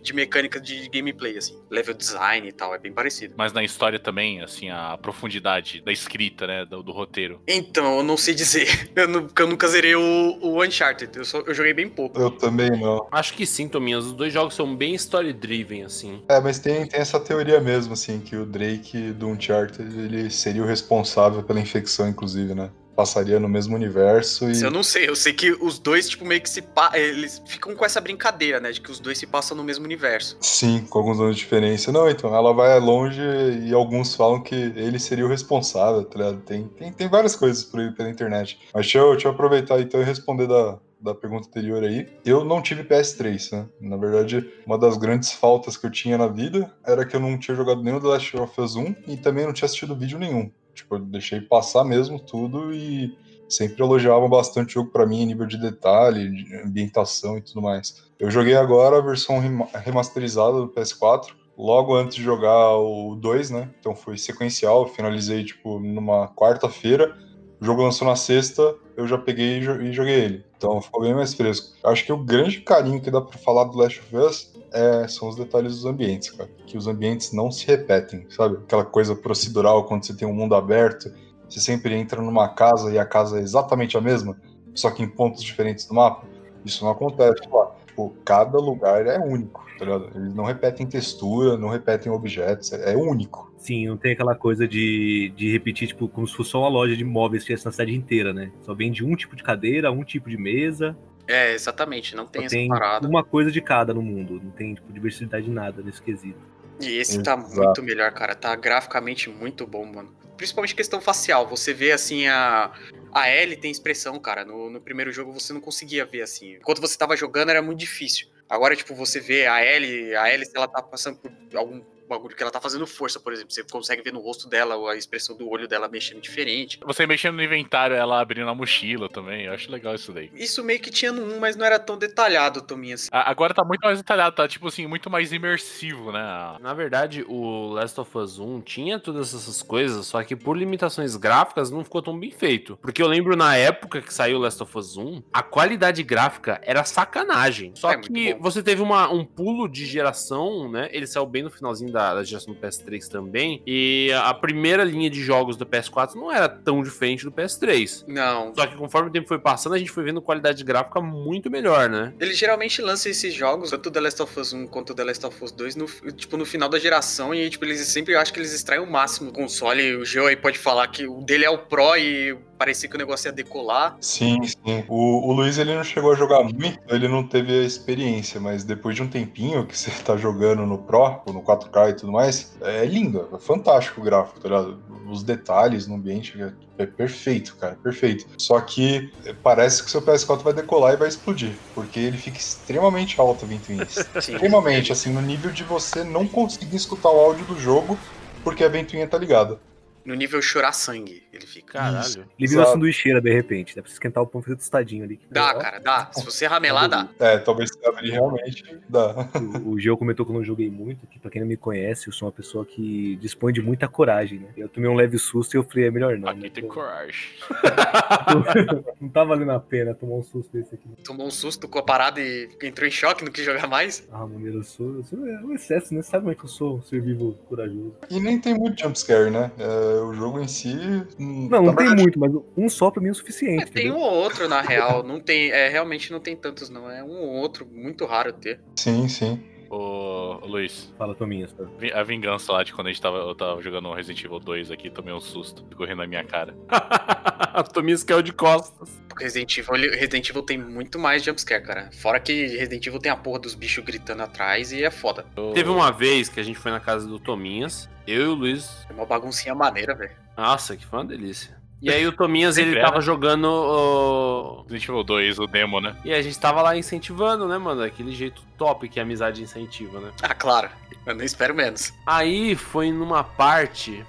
[0.02, 1.58] de mecânica de gameplay, assim.
[1.70, 3.34] Level design e tal, é bem parecido.
[3.36, 6.64] Mas na história também, assim, a profundidade da escrita, né?
[6.64, 7.40] Do, do roteiro.
[7.46, 8.90] Então, eu não sei dizer.
[8.94, 11.16] Eu, porque eu nunca zerei o, o Uncharted.
[11.16, 12.20] Eu, só, eu joguei bem pouco.
[12.20, 13.06] Eu também não.
[13.10, 14.04] Acho que sim, Tominhas.
[14.04, 16.22] Os dois jogos são bem story-driven, assim.
[16.28, 20.62] É, mas tem, tem essa teoria mesmo, assim, que o Drake do Uncharted, ele seria
[20.62, 22.70] o responsável pela infecção, inclusive, né?
[22.94, 24.60] Passaria no mesmo universo e...
[24.62, 26.60] Eu não sei, eu sei que os dois, tipo, meio que se.
[26.62, 28.70] pa- Eles ficam com essa brincadeira, né?
[28.70, 30.36] De que os dois se passam no mesmo universo.
[30.40, 31.90] Sim, com alguns anos de diferença.
[31.90, 33.20] Não, então, ela vai longe
[33.66, 36.40] e alguns falam que ele seria o responsável, tá ligado?
[36.42, 38.58] Tem, tem, tem várias coisas por pela internet.
[38.74, 42.06] Mas deixa eu, deixa eu aproveitar então e responder da, da pergunta anterior aí.
[42.24, 43.66] Eu não tive PS3, né?
[43.80, 47.38] Na verdade, uma das grandes faltas que eu tinha na vida era que eu não
[47.38, 50.50] tinha jogado nenhum The Last of Us 1 e também não tinha assistido vídeo nenhum.
[50.74, 53.10] Tipo, eu deixei passar mesmo tudo e
[53.48, 57.60] sempre elogiavam bastante o jogo pra mim, em nível de detalhe, de ambientação e tudo
[57.60, 58.02] mais.
[58.18, 63.50] Eu joguei agora a versão rema- remasterizada do PS4, logo antes de jogar o 2,
[63.50, 63.68] né?
[63.78, 67.14] Então foi sequencial, finalizei tipo numa quarta-feira.
[67.60, 70.44] O jogo lançou na sexta, eu já peguei e joguei ele.
[70.56, 71.66] Então ficou bem mais fresco.
[71.84, 75.28] Acho que o grande carinho que dá pra falar do Last of Us é, são
[75.28, 76.50] os detalhes dos ambientes, cara.
[76.66, 78.56] Que os ambientes não se repetem, sabe?
[78.56, 81.12] Aquela coisa procedural quando você tem um mundo aberto,
[81.48, 84.36] você sempre entra numa casa e a casa é exatamente a mesma,
[84.74, 86.26] só que em pontos diferentes do mapa.
[86.64, 87.72] Isso não acontece lá.
[87.86, 90.10] Tipo, cada lugar é único, tá ligado?
[90.14, 93.52] Eles não repetem textura, não repetem objetos, é, é único.
[93.58, 96.96] Sim, não tem aquela coisa de, de repetir, tipo, como se fosse só uma loja
[96.96, 98.50] de móveis que tivesse na cidade inteira, né?
[98.62, 100.96] Só vende um tipo de cadeira, um tipo de mesa.
[101.26, 103.08] É, exatamente, não tem Só essa tem parada.
[103.08, 104.40] uma coisa de cada no mundo.
[104.42, 106.38] Não tem, tipo, diversidade de nada nesse quesito.
[106.80, 107.54] E esse tá Exato.
[107.54, 108.34] muito melhor, cara.
[108.34, 110.14] Tá graficamente muito bom, mano.
[110.36, 111.46] Principalmente questão facial.
[111.48, 112.72] Você vê assim a.
[113.12, 114.44] A Ellie tem expressão, cara.
[114.44, 116.54] No, no primeiro jogo você não conseguia ver assim.
[116.54, 118.26] Enquanto você tava jogando era muito difícil.
[118.48, 121.82] Agora, tipo, você vê a Ellie, a Ellie, se ela tá passando por algum
[122.12, 124.96] bagulho que ela tá fazendo força, por exemplo, você consegue ver no rosto dela a
[124.96, 126.78] expressão do olho dela mexendo diferente.
[126.84, 129.46] Você mexendo no inventário, ela abrindo a mochila também.
[129.46, 130.30] Eu acho legal isso daí.
[130.34, 132.94] Isso meio que tinha no 1, mas não era tão detalhado, Tominha.
[132.94, 133.08] assim.
[133.12, 136.22] Agora tá muito mais detalhado, tá tipo assim, muito mais imersivo, né?
[136.60, 141.16] Na verdade, o Last of Us 1 tinha todas essas coisas, só que por limitações
[141.16, 142.76] gráficas não ficou tão bem feito.
[142.80, 146.60] Porque eu lembro na época que saiu o Last of Us 1, a qualidade gráfica
[146.64, 147.72] era sacanagem.
[147.74, 148.40] Só É, que bom.
[148.40, 150.88] você teve uma- um pulo de geração, né?
[150.92, 153.62] Ele saiu bem no finalzinho da, da geração do PS3 também.
[153.66, 158.04] E a primeira linha de jogos do PS4 não era tão diferente do PS3.
[158.06, 158.54] Não.
[158.54, 161.88] Só que conforme o tempo foi passando, a gente foi vendo qualidade gráfica muito melhor,
[161.88, 162.12] né?
[162.20, 165.44] Eles geralmente lançam esses jogos, tanto The Last of Us 1 quanto The Last of
[165.44, 168.38] Us 2, no, tipo, no final da geração, e tipo, eles sempre eu acho que
[168.38, 169.96] eles extraem o máximo do console.
[169.96, 172.98] O Geo aí pode falar que o dele é o Pro e parecia que o
[172.98, 173.96] negócio ia decolar.
[174.00, 174.84] Sim, sim.
[174.86, 178.62] O, o Luiz ele não chegou a jogar muito, ele não teve a experiência, mas
[178.62, 182.12] depois de um tempinho que você tá jogando no Pro, ou no 4K e tudo
[182.12, 184.80] mais, é lindo, é fantástico o gráfico, tá ligado?
[185.10, 188.26] Os detalhes no ambiente é, é perfeito, cara, perfeito.
[188.38, 192.16] Só que é, parece que o seu PS4 vai decolar e vai explodir, porque ele
[192.16, 193.94] fica extremamente alto, ventoinhas.
[194.22, 194.34] Sim.
[194.34, 197.98] extremamente, assim, no nível de você não conseguir escutar o áudio do jogo
[198.44, 199.58] porque a ventoinha tá ligada.
[200.04, 201.78] No nível chorar sangue, ele fica.
[201.78, 202.26] Caralho.
[202.38, 203.76] Ele vira uma sanduicheira, de repente.
[203.76, 205.20] Dá pra esquentar o pão fica tostadinho ali.
[205.30, 206.10] Dá, Ó, cara, dá.
[206.12, 207.08] Se você ramelar, dá.
[207.18, 209.28] É, talvez se abrir realmente dá.
[209.64, 212.08] O, o Geo comentou que eu não joguei muito, que pra quem não me conhece,
[212.08, 214.48] eu sou uma pessoa que dispõe de muita coragem, né?
[214.56, 216.28] Eu tomei um leve susto e eu falei, é melhor não.
[216.28, 216.50] Aqui né?
[216.50, 217.30] tem coragem.
[219.00, 220.88] não tá valendo a pena tomar um susto desse aqui.
[221.04, 224.06] Tomou um susto com a parada e entrou em choque, não quis jogar mais.
[224.10, 226.02] Ah, maneiro, eu sou, eu sou é um excesso, né?
[226.02, 227.94] Sabe como é que eu sou um ser vivo corajoso?
[228.10, 229.50] E nem tem muito jumpscare, né?
[229.58, 230.74] É, o jogo em si.
[231.18, 232.02] Não, não tem barato.
[232.02, 233.72] muito, mas um só pra mim é o É, suficiente.
[233.72, 235.02] tem um ou outro, na real.
[235.02, 235.50] Não tem.
[235.50, 236.90] É, realmente não tem tantos, não.
[236.90, 238.60] É um ou outro, muito raro ter.
[238.76, 239.40] Sim, sim.
[239.74, 241.48] Ô, Luiz, Fala, Tominha.
[241.78, 244.70] Vi- a vingança lá de quando a gente tava, eu tava jogando Resident Evil 2
[244.70, 246.54] aqui, tomei um susto, correndo na minha cara.
[246.68, 249.00] A Tominhas caiu de costas.
[249.08, 251.90] Porque Resident Evil, Resident Evil tem muito mais jumpscare, cara.
[251.92, 255.24] Fora que Resident Evil tem a porra dos bichos gritando atrás e é foda.
[255.36, 258.34] Eu- Teve uma vez que a gente foi na casa do Tominhas, eu e o
[258.34, 258.86] Luiz.
[258.90, 260.12] É uma baguncinha maneira, velho.
[260.36, 261.56] Nossa, que foi uma delícia.
[261.82, 263.46] E aí o Tominhas, ele tava jogando.
[263.46, 265.96] ó, Resident Evil 2, o demo, né?
[266.04, 267.82] E a gente tava lá incentivando, né, mano?
[267.82, 270.12] Aquele jeito top que a amizade incentiva, né?
[270.22, 270.70] Ah, claro.
[271.04, 271.92] Eu não espero menos.
[272.06, 274.04] Aí foi numa parte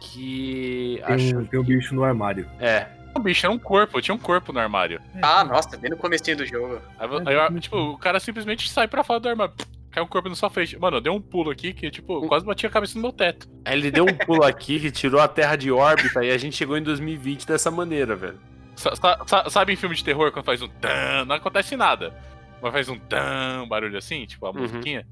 [0.00, 1.02] que.
[1.06, 2.48] Tem, acho tem um bicho no armário.
[2.58, 2.86] É.
[3.14, 5.00] O bicho era um corpo, tinha um corpo no armário.
[5.22, 6.80] Ah, nossa, bem no comecinho do jogo.
[6.98, 9.54] Aí, aí tipo, o cara simplesmente sai pra fora do armário.
[9.96, 10.78] Cai um corpo na sua frente.
[10.78, 13.48] Mano, eu dei um pulo aqui que, tipo, quase bati a cabeça no meu teto.
[13.64, 16.54] Aí ele deu um pulo aqui que tirou a Terra de órbita e a gente
[16.54, 18.38] chegou em 2020 dessa maneira, velho.
[18.76, 22.12] Sa- sa- sa- sabe em filme de terror quando faz um tan, não acontece nada.
[22.60, 24.58] Mas faz um tan, um barulho assim, tipo a Uhum.
[24.60, 25.06] musiquinha.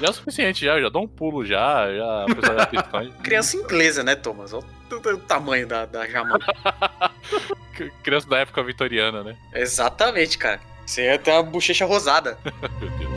[0.00, 3.12] Já é o suficiente, já, já dou um pulo já, já a pessoa já piscando.
[3.22, 4.54] Criança inglesa, né, Thomas?
[4.54, 4.64] Olha
[5.14, 6.46] o, tamanho da, da jamada.
[8.02, 9.36] Criança da época vitoriana, né?
[9.52, 10.60] Exatamente, cara.
[10.86, 12.38] Você ia ter uma bochecha rosada.
[12.80, 13.13] Meu Deus.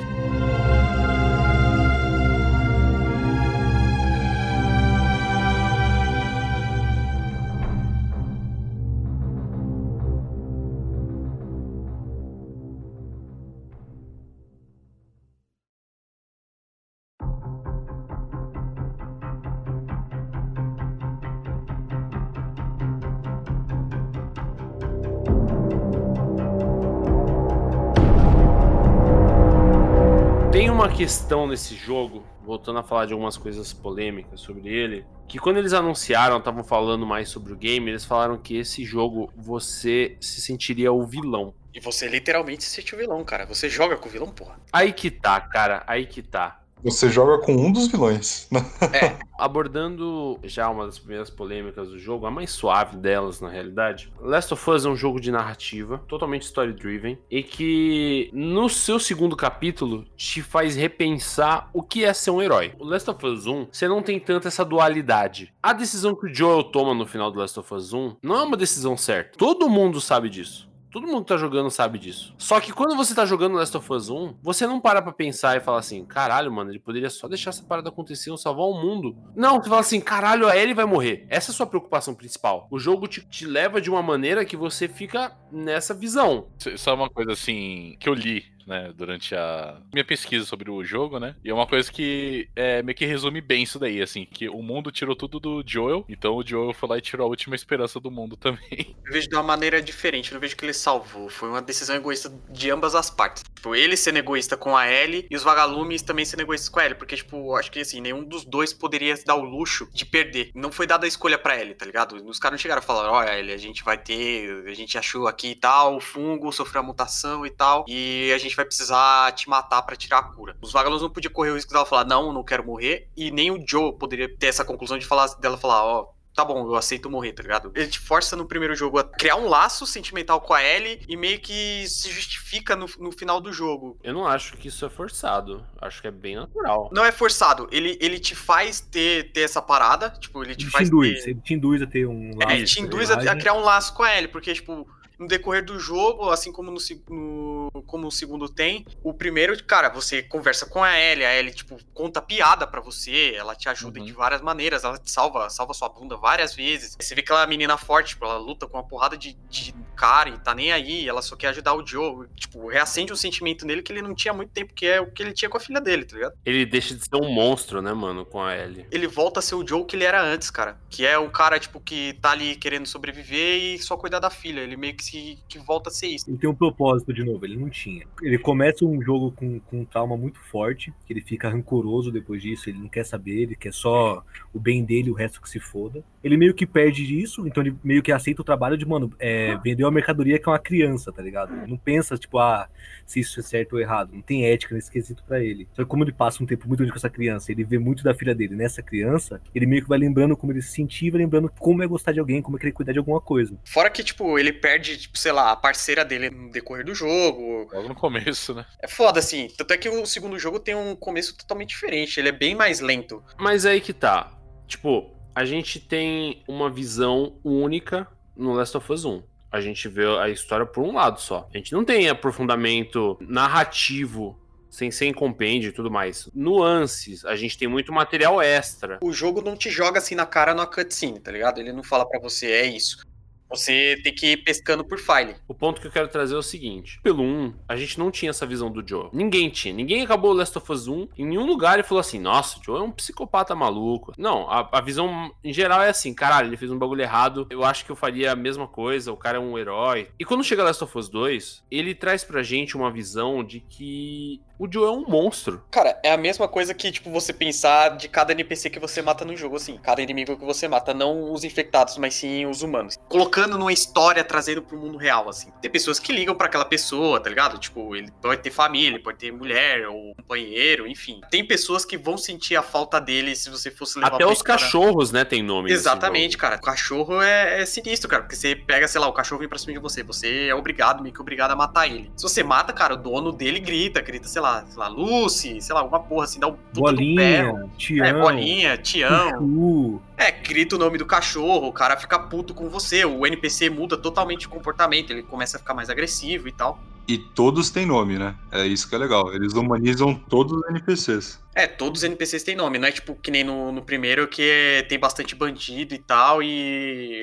[31.07, 35.71] Questão nesse jogo, voltando a falar de algumas coisas polêmicas sobre ele, que quando eles
[35.71, 40.91] anunciaram, estavam falando mais sobre o game, eles falaram que esse jogo você se sentiria
[40.91, 41.53] o vilão.
[41.73, 43.45] E você literalmente se sente o vilão, cara.
[43.45, 44.59] Você joga com o vilão, porra.
[44.73, 46.61] Aí que tá, cara, aí que tá.
[46.83, 48.47] Você joga com um dos vilões.
[48.93, 54.11] É, abordando já uma das primeiras polêmicas do jogo, a mais suave delas na realidade.
[54.19, 59.35] Last of Us é um jogo de narrativa, totalmente story-driven, e que no seu segundo
[59.35, 62.73] capítulo te faz repensar o que é ser um herói.
[62.79, 65.53] O Last of Us 1, você não tem tanto essa dualidade.
[65.61, 68.43] A decisão que o Joel toma no final do Last of Us 1 não é
[68.43, 69.37] uma decisão certa.
[69.37, 70.67] Todo mundo sabe disso.
[70.97, 72.33] Todo mundo que tá jogando sabe disso.
[72.39, 75.55] Só que quando você tá jogando Last of Us 1, você não para pra pensar
[75.55, 78.73] e falar assim: caralho, mano, ele poderia só deixar essa parada acontecer e salvar o
[78.73, 79.15] mundo.
[79.35, 81.27] Não, você fala assim: caralho, a Ellie vai morrer.
[81.29, 82.67] Essa é a sua preocupação principal.
[82.71, 86.47] O jogo te, te leva de uma maneira que você fica nessa visão.
[86.75, 91.19] Só uma coisa assim que eu li né, durante a minha pesquisa sobre o jogo,
[91.19, 91.35] né?
[91.43, 94.61] E é uma coisa que é, meio que resume bem isso daí, assim, que o
[94.61, 97.99] mundo tirou tudo do Joel, então o Joel foi lá e tirou a última esperança
[97.99, 98.95] do mundo também.
[99.05, 101.29] Eu vejo de uma maneira diferente, eu não vejo que ele salvou.
[101.29, 103.43] Foi uma decisão egoísta de ambas as partes.
[103.55, 106.85] Tipo, ele sendo egoísta com a Ellie e os vagalumes também sendo egoístas com a
[106.85, 106.97] Ellie.
[106.97, 110.51] Porque, tipo, acho que assim, nenhum dos dois poderia dar o luxo de perder.
[110.53, 112.15] Não foi dada a escolha pra Ellie, tá ligado?
[112.27, 114.65] Os caras não chegaram a falar, olha, Ellie, a gente vai ter.
[114.67, 117.85] A gente achou aqui e tal, o fungo sofreu a mutação e tal.
[117.87, 120.57] E a gente vai precisar te matar pra tirar a cura.
[120.61, 123.09] Os vagalumes não podiam correr o risco dela falar, não, não quero morrer.
[123.15, 126.67] E nem o Joe poderia ter essa conclusão de falar dela falar, ó, tá bom,
[126.67, 127.71] eu aceito morrer, tá ligado?
[127.73, 131.17] Ele te força no primeiro jogo a criar um laço sentimental com a Ellie e
[131.17, 133.97] meio que se justifica no, no final do jogo.
[134.03, 135.65] Eu não acho que isso é forçado.
[135.81, 136.91] Acho que é bem natural.
[136.93, 140.69] Não é forçado, ele, ele te faz ter, ter essa parada, tipo, ele te Ele
[140.69, 141.29] te faz induz, ter...
[141.31, 143.95] ele te induz a ter um É, ele te induz a, a criar um laço
[143.95, 146.77] com a Ellie, porque, tipo, no decorrer do jogo, assim como no,
[147.09, 151.53] no- como o segundo tem, o primeiro, cara, você conversa com a Ellie, a Ellie,
[151.53, 154.05] tipo, conta piada pra você, ela te ajuda Uhum.
[154.05, 156.95] de várias maneiras, ela te salva, salva sua bunda várias vezes.
[156.99, 159.33] Você vê que ela é uma menina forte, tipo, ela luta com uma porrada de,
[159.49, 163.15] de cara e tá nem aí, ela só quer ajudar o Joe, tipo, reacende um
[163.15, 165.49] sentimento nele que ele não tinha há muito tempo, que é o que ele tinha
[165.49, 166.33] com a filha dele, tá ligado?
[166.45, 168.85] Ele deixa de ser um monstro, né, mano, com a Ellie.
[168.91, 170.77] ele volta a ser o Joe que ele era antes, cara.
[170.89, 174.61] Que é o cara, tipo, que tá ali querendo sobreviver e só cuidar da filha.
[174.61, 176.29] Ele meio que se que volta a ser isso.
[176.29, 178.05] Ele tem um propósito de novo, ele não tinha.
[178.21, 182.41] Ele começa um jogo com, com um trauma muito forte, que ele fica rancoroso depois
[182.41, 185.49] disso, ele não quer saber, ele quer só o bem dele e o resto que
[185.49, 186.03] se foda.
[186.23, 189.57] Ele meio que perde disso, então ele meio que aceita o trabalho de, mano, é,
[189.57, 191.53] vender uma mercadoria que é uma criança, tá ligado?
[191.53, 192.67] Ele não pensa, tipo, ah,
[193.05, 194.11] se isso é certo ou errado.
[194.13, 195.67] Não tem ética nesse quesito pra ele.
[195.73, 198.03] Só que como ele passa um tempo muito grande com essa criança, ele vê muito
[198.03, 201.21] da filha dele nessa criança, ele meio que vai lembrando como ele se sentia, vai
[201.21, 203.57] lembrando como é gostar de alguém, como é querer cuidar de alguma coisa.
[203.65, 207.69] Fora que, tipo, ele perde, tipo, sei lá, a parceira dele no decorrer do jogo.
[207.71, 208.65] Logo no começo, né?
[208.81, 209.47] É foda, assim.
[209.57, 212.19] Tanto é que o segundo jogo tem um começo totalmente diferente.
[212.19, 213.23] Ele é bem mais lento.
[213.37, 214.31] Mas aí que tá.
[214.67, 219.21] Tipo, a gente tem uma visão única no Last of Us 1.
[219.51, 221.47] A gente vê a história por um lado só.
[221.53, 224.37] A gente não tem aprofundamento narrativo,
[224.69, 226.29] sem ser em compêndio e tudo mais.
[226.33, 228.99] Nuances, a gente tem muito material extra.
[229.01, 231.59] O jogo não te joga assim na cara numa cutscene, tá ligado?
[231.59, 233.05] Ele não fala pra você, é isso.
[233.49, 235.35] Você tem que ir pescando por file.
[235.47, 238.29] O ponto que eu quero trazer é o seguinte: pelo 1, a gente não tinha
[238.29, 239.09] essa visão do Joe.
[239.13, 239.73] Ninguém tinha.
[239.73, 242.63] Ninguém acabou o Last of Us 1 em nenhum lugar e falou assim: nossa, o
[242.63, 244.13] Joe é um psicopata maluco.
[244.17, 247.47] Não, a, a visão em geral é assim: caralho, ele fez um bagulho errado.
[247.49, 249.11] Eu acho que eu faria a mesma coisa.
[249.11, 250.09] O cara é um herói.
[250.19, 254.41] E quando chega Last of Us 2, ele traz pra gente uma visão de que
[254.59, 255.63] o Joe é um monstro.
[255.69, 259.23] Cara, é a mesma coisa que, tipo, você pensar de cada NPC que você mata
[259.23, 259.77] no jogo, assim.
[259.77, 262.97] Cada inimigo que você mata, não os infectados, mas sim os humanos.
[263.37, 265.51] Colocando numa história, trazendo pro mundo real, assim.
[265.61, 267.59] Tem pessoas que ligam pra aquela pessoa, tá ligado?
[267.59, 271.21] Tipo, ele pode ter família, pode ter mulher, ou companheiro, enfim.
[271.29, 274.59] Tem pessoas que vão sentir a falta dele se você fosse levar Até os história.
[274.63, 275.69] cachorros, né, tem nome.
[275.69, 276.55] nesse Exatamente, cara.
[276.55, 278.23] O cachorro é, é sinistro, cara.
[278.23, 280.01] Porque você pega, sei lá, o cachorro vem pra cima de você.
[280.01, 282.11] Você é obrigado, meio que obrigado a matar ele.
[282.15, 285.75] Se você mata, cara, o dono dele grita, grita, sei lá, sei lá, Lucy, sei
[285.75, 287.53] lá, alguma porra assim, dá um puta do berro.
[287.53, 289.29] Bolinha, Tião, É, bolinha, Tião.
[289.29, 290.01] Chuchu.
[290.17, 293.05] É, grita o nome do cachorro, o cara fica puto com você.
[293.05, 296.79] O NPC muda totalmente de comportamento, ele começa a ficar mais agressivo e tal.
[297.07, 298.35] E todos têm nome, né?
[298.51, 299.33] É isso que é legal.
[299.33, 301.39] Eles humanizam todos os NPCs.
[301.55, 304.85] É, todos os NPCs têm nome, não é tipo que nem no, no primeiro que
[304.89, 306.49] tem bastante bandido e tal, e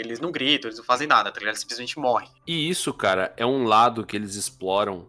[0.01, 1.53] eles não gritam, eles não fazem nada, tá ligado?
[1.53, 2.29] Eles simplesmente morrem.
[2.47, 5.07] E isso, cara, é um lado que eles exploram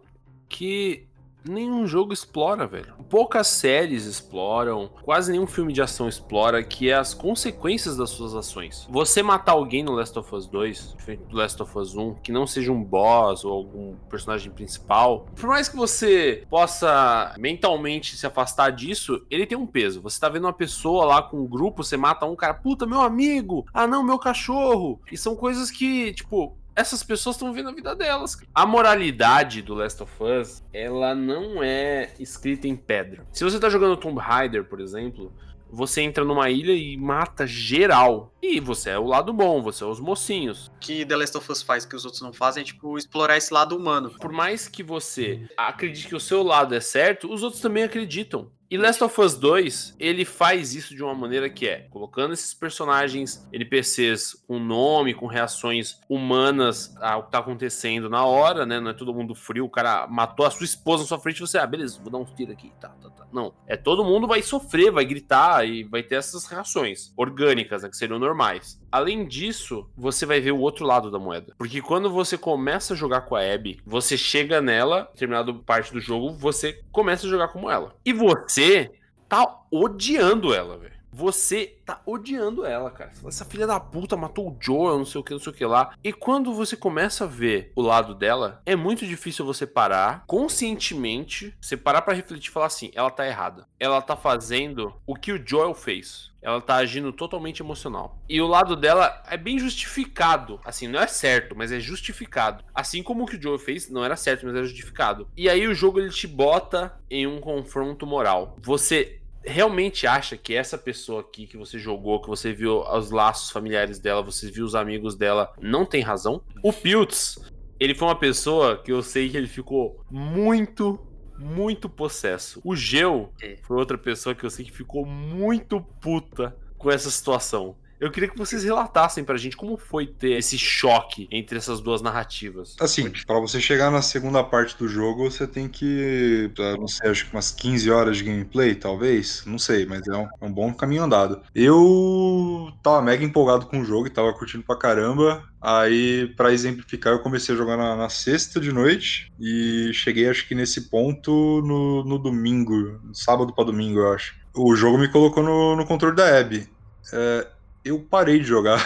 [0.48, 1.05] que
[1.48, 2.94] nenhum jogo explora, velho.
[3.08, 8.34] Poucas séries exploram, quase nenhum filme de ação explora, que é as consequências das suas
[8.34, 8.86] ações.
[8.90, 12.32] Você matar alguém no Last of Us 2, diferente do Last of Us 1, que
[12.32, 18.26] não seja um boss ou algum personagem principal, por mais que você possa mentalmente se
[18.26, 20.00] afastar disso, ele tem um peso.
[20.02, 23.00] Você tá vendo uma pessoa lá com um grupo, você mata um cara, puta, meu
[23.00, 25.00] amigo, ah não, meu cachorro.
[25.10, 28.36] E são coisas que, tipo, essas pessoas estão vivendo a vida delas.
[28.54, 33.26] A moralidade do Last of Us, ela não é escrita em pedra.
[33.32, 35.32] Se você tá jogando Tomb Raider, por exemplo,
[35.70, 38.32] você entra numa ilha e mata geral.
[38.42, 40.68] E você é o lado bom, você é os mocinhos.
[40.68, 43.36] O que The Last of Us faz que os outros não fazem é, tipo, explorar
[43.36, 44.10] esse lado humano.
[44.20, 48.50] Por mais que você acredite que o seu lado é certo, os outros também acreditam.
[48.68, 52.52] E Last of Us 2, ele faz isso de uma maneira que é colocando esses
[52.52, 58.80] personagens NPCs com nome, com reações humanas ao que tá acontecendo na hora, né?
[58.80, 61.40] Não é todo mundo frio, o cara matou a sua esposa na sua frente e
[61.42, 63.26] você, ah, beleza, vou dar uns tiros aqui, tá, tá, tá.
[63.32, 63.54] Não.
[63.68, 67.88] É todo mundo vai sofrer, vai gritar e vai ter essas reações orgânicas, né?
[67.88, 68.80] Que seriam normais.
[68.96, 71.54] Além disso, você vai ver o outro lado da moeda.
[71.58, 76.00] Porque quando você começa a jogar com a Abby, você chega nela, determinada parte do
[76.00, 77.94] jogo, você começa a jogar como ela.
[78.02, 78.90] E você
[79.28, 80.95] tá odiando ela, velho.
[81.12, 83.12] Você tá odiando ela, cara.
[83.26, 85.64] Essa filha da puta matou o Joel, não sei o que, não sei o que
[85.64, 85.94] lá.
[86.02, 91.56] E quando você começa a ver o lado dela, é muito difícil você parar conscientemente,
[91.60, 93.66] você parar para refletir e falar assim: ela tá errada.
[93.78, 96.34] Ela tá fazendo o que o Joel fez.
[96.42, 98.22] Ela tá agindo totalmente emocional.
[98.28, 100.60] E o lado dela é bem justificado.
[100.64, 102.62] Assim, não é certo, mas é justificado.
[102.72, 105.28] Assim como o que o Joel fez, não era certo, mas era justificado.
[105.36, 108.56] E aí o jogo ele te bota em um confronto moral.
[108.62, 113.50] Você realmente acha que essa pessoa aqui que você jogou, que você viu os laços
[113.50, 116.42] familiares dela, você viu os amigos dela, não tem razão?
[116.62, 117.38] O Piltz,
[117.78, 120.98] ele foi uma pessoa que eu sei que ele ficou muito,
[121.38, 122.60] muito possesso.
[122.64, 123.30] O Geu
[123.62, 127.76] foi outra pessoa que eu sei que ficou muito puta com essa situação.
[128.00, 132.02] Eu queria que vocês relatassem pra gente como foi ter esse choque entre essas duas
[132.02, 132.76] narrativas.
[132.80, 137.26] Assim, para você chegar na segunda parte do jogo, você tem que, não sei, acho
[137.26, 140.72] que umas 15 horas de gameplay, talvez, não sei, mas é um, é um bom
[140.74, 141.40] caminho andado.
[141.54, 145.44] Eu tava mega empolgado com o jogo e tava curtindo pra caramba.
[145.60, 150.46] Aí, para exemplificar, eu comecei a jogar na, na, sexta de noite e cheguei, acho
[150.46, 154.36] que nesse ponto no, no domingo, sábado para domingo, eu acho.
[154.54, 156.68] O jogo me colocou no, no controle da Abby.
[157.12, 157.46] É,
[157.86, 158.84] eu parei de jogar.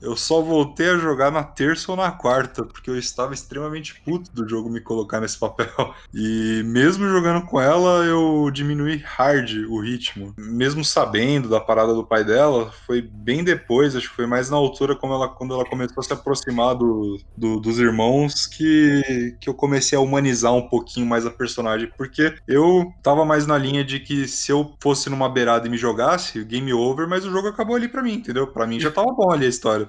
[0.00, 4.30] Eu só voltei a jogar na terça ou na quarta, porque eu estava extremamente puto
[4.32, 5.68] do jogo me colocar nesse papel.
[6.12, 10.34] E mesmo jogando com ela, eu diminui hard o ritmo.
[10.38, 14.56] Mesmo sabendo da parada do pai dela, foi bem depois, acho que foi mais na
[14.56, 19.48] altura como ela, quando ela começou a se aproximar do, do, dos irmãos, que, que
[19.48, 21.90] eu comecei a humanizar um pouquinho mais a personagem.
[21.96, 25.78] Porque eu tava mais na linha de que se eu fosse numa beirada e me
[25.78, 28.46] jogasse, game over, mas o jogo acabou ali para mim, entendeu?
[28.52, 29.88] Para mim já tava bom ali a história.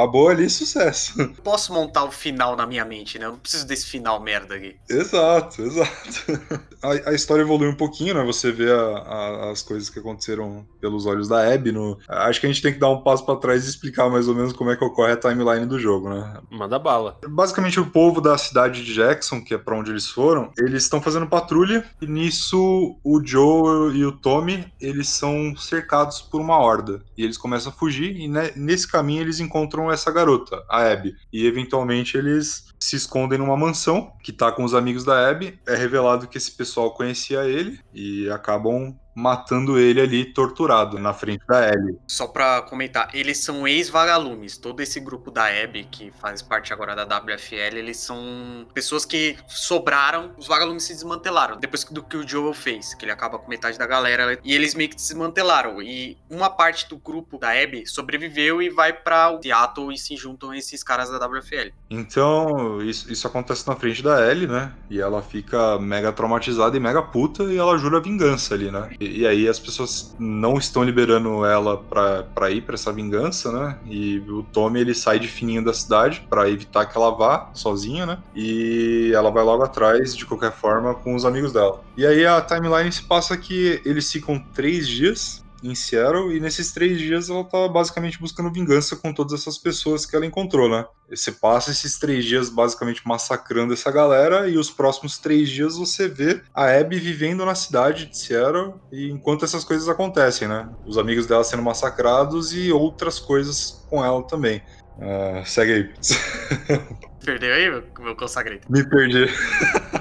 [0.00, 1.12] Acabou ali sucesso.
[1.44, 3.26] Posso montar o final na minha mente, né?
[3.26, 4.76] Eu não preciso desse final merda aqui.
[4.88, 6.70] Exato, exato.
[6.82, 8.24] A, a história evolui um pouquinho, né?
[8.24, 11.72] Você vê a, a, as coisas que aconteceram pelos olhos da Abby.
[11.72, 11.98] No...
[12.08, 14.34] Acho que a gente tem que dar um passo para trás e explicar mais ou
[14.34, 16.40] menos como é que ocorre a timeline do jogo, né?
[16.50, 17.18] Manda bala.
[17.28, 21.02] Basicamente, o povo da cidade de Jackson, que é para onde eles foram, eles estão
[21.02, 27.02] fazendo patrulha e nisso o Joe e o Tommy, eles são cercados por uma horda.
[27.14, 31.14] E eles começam a fugir e né, nesse caminho eles encontram essa garota, a Abby.
[31.32, 35.58] E eventualmente eles se escondem numa mansão que tá com os amigos da Abby.
[35.66, 41.44] É revelado que esse pessoal conhecia ele e acabam matando ele ali torturado na frente
[41.46, 41.98] da Ellie.
[42.06, 44.56] Só pra comentar, eles são ex-vagalumes.
[44.56, 49.36] Todo esse grupo da Abby, que faz parte agora da WFL, eles são pessoas que
[49.48, 51.58] sobraram, os vagalumes se desmantelaram.
[51.58, 54.74] Depois do que o Joel fez, que ele acaba com metade da galera, e eles
[54.74, 55.82] meio que desmantelaram.
[55.82, 60.50] E uma parte do grupo da Abby sobreviveu e vai pra Seattle e se juntam
[60.50, 61.70] a esses caras da WFL.
[61.88, 64.72] Então, isso, isso acontece na frente da Ellie, né?
[64.88, 68.90] E ela fica mega traumatizada e mega puta e ela jura vingança ali, né?
[69.00, 73.78] E, e aí as pessoas não estão liberando ela pra ir pra essa vingança, né?
[73.84, 78.06] E o Tommy ele sai de fininho da cidade para evitar que ela vá sozinha,
[78.06, 78.18] né?
[78.34, 81.80] E ela vai logo atrás, de qualquer forma, com os amigos dela.
[81.96, 86.72] E aí a timeline se passa que eles ficam três dias em Seattle, e nesses
[86.72, 90.84] três dias ela tá basicamente buscando vingança com todas essas pessoas que ela encontrou, né?
[91.08, 96.08] Você passa esses três dias basicamente massacrando essa galera, e os próximos três dias você
[96.08, 100.68] vê a Abby vivendo na cidade de Seattle, e enquanto essas coisas acontecem, né?
[100.86, 104.62] Os amigos dela sendo massacrados e outras coisas com ela também.
[104.98, 105.90] Uh, segue aí.
[107.24, 108.60] Perdeu aí, meu, meu consagrado?
[108.68, 109.26] Me perdi.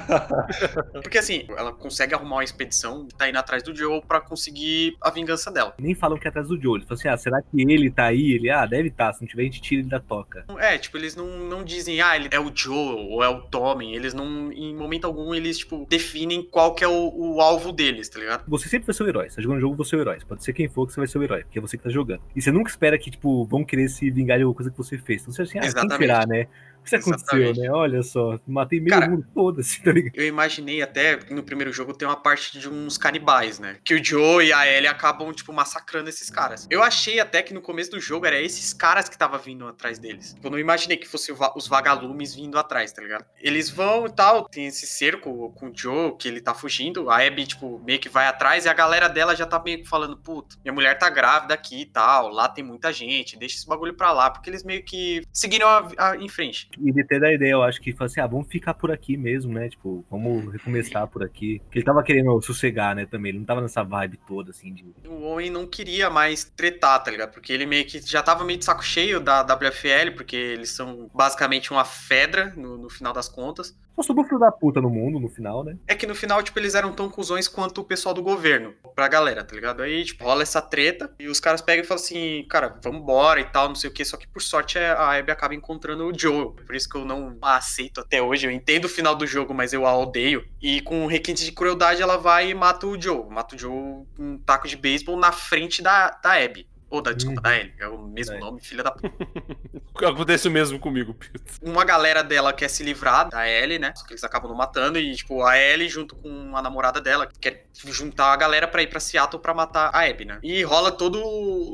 [1.01, 4.95] Porque assim, ela consegue arrumar uma expedição que tá indo atrás do Joe pra conseguir
[5.01, 5.73] a vingança dela.
[5.79, 6.77] Nem falam que é atrás do Joe.
[6.77, 8.31] Eles falam assim, ah, será que ele tá aí?
[8.31, 9.07] Ele, ah, deve estar.
[9.07, 9.13] Tá.
[9.13, 10.45] Se não tiver, a gente tira ele da toca.
[10.57, 13.95] É, tipo, eles não, não dizem, ah, ele é o Joe ou é o Tommen.
[13.95, 18.09] Eles não, em momento algum, eles, tipo, definem qual que é o, o alvo deles,
[18.09, 18.43] tá ligado?
[18.47, 19.29] Você sempre vai ser o herói.
[19.29, 20.17] Você tá jogando um jogo, você é o herói.
[20.27, 21.89] Pode ser quem for que você vai ser o herói, porque é você que tá
[21.89, 22.21] jogando.
[22.35, 24.97] E você nunca espera que, tipo, vão querer se vingar de alguma coisa que você
[24.97, 25.21] fez.
[25.21, 25.97] Então você assim, ah, Exatamente.
[25.97, 26.47] quem será, né?
[26.79, 27.69] O que aconteceu, né?
[27.71, 30.15] Olha só, matei meio Cara, mundo, foda-se, tá ligado?
[30.15, 33.77] Eu imaginei até no primeiro jogo tem uma parte de uns canibais, né?
[33.83, 36.67] Que o Joe e a Ellie acabam, tipo, massacrando esses caras.
[36.69, 39.99] Eu achei até que no começo do jogo era esses caras que tava vindo atrás
[39.99, 40.35] deles.
[40.43, 43.25] Eu não imaginei que fosse os vagalumes vindo atrás, tá ligado?
[43.39, 47.09] Eles vão e tal, tem esse cerco com o Joe, que ele tá fugindo.
[47.09, 49.89] A Abby, tipo, meio que vai atrás e a galera dela já tá meio que
[49.89, 53.67] falando, puta, minha mulher tá grávida aqui e tal, lá tem muita gente, deixa esse
[53.67, 56.69] bagulho pra lá, porque eles meio que seguiram a, a, em frente.
[56.79, 59.17] E de ter da ideia, eu acho que foi assim, ah, vamos ficar por aqui
[59.17, 59.69] mesmo, né?
[59.69, 61.59] Tipo, vamos recomeçar por aqui.
[61.65, 63.29] Porque ele tava querendo sossegar, né, também.
[63.29, 64.73] Ele não tava nessa vibe toda, assim.
[64.73, 64.85] De...
[65.07, 67.31] O Owen não queria mais tretar, tá ligado?
[67.31, 71.09] Porque ele meio que já tava meio de saco cheio da WFL, porque eles são
[71.13, 73.77] basicamente uma fedra no, no final das contas.
[73.99, 75.75] Só sobrou filho da puta no mundo no final, né?
[75.85, 79.09] É que no final, tipo, eles eram tão cuzões quanto o pessoal do governo, pra
[79.09, 79.81] galera, tá ligado?
[79.81, 83.43] Aí, tipo, rola essa treta e os caras pegam e falam assim, cara, vambora e
[83.43, 84.05] tal, não sei o que.
[84.05, 86.53] Só que por sorte é, a Abby acaba encontrando o Joe.
[86.65, 88.47] Por isso que eu não aceito até hoje.
[88.47, 90.45] Eu entendo o final do jogo, mas eu a odeio.
[90.61, 93.29] E com requinte de crueldade, ela vai e mata o Joe.
[93.29, 96.67] Mata o Joe com um taco de beisebol na frente da, da Abby.
[96.89, 97.73] Ou da, desculpa, da Ellie.
[97.77, 98.39] É o mesmo é.
[98.39, 99.09] nome, filha da puta.
[100.07, 101.43] Acontece o mesmo comigo, Pito.
[101.61, 103.93] Uma galera dela quer se livrar da Ellie, né?
[103.95, 104.97] Só que eles acabam não matando.
[104.97, 108.87] E, tipo, a Ellie, junto com a namorada dela, quer juntar a galera pra ir
[108.87, 110.39] pra Seattle pra matar a Abby, né?
[110.41, 111.21] E rola todos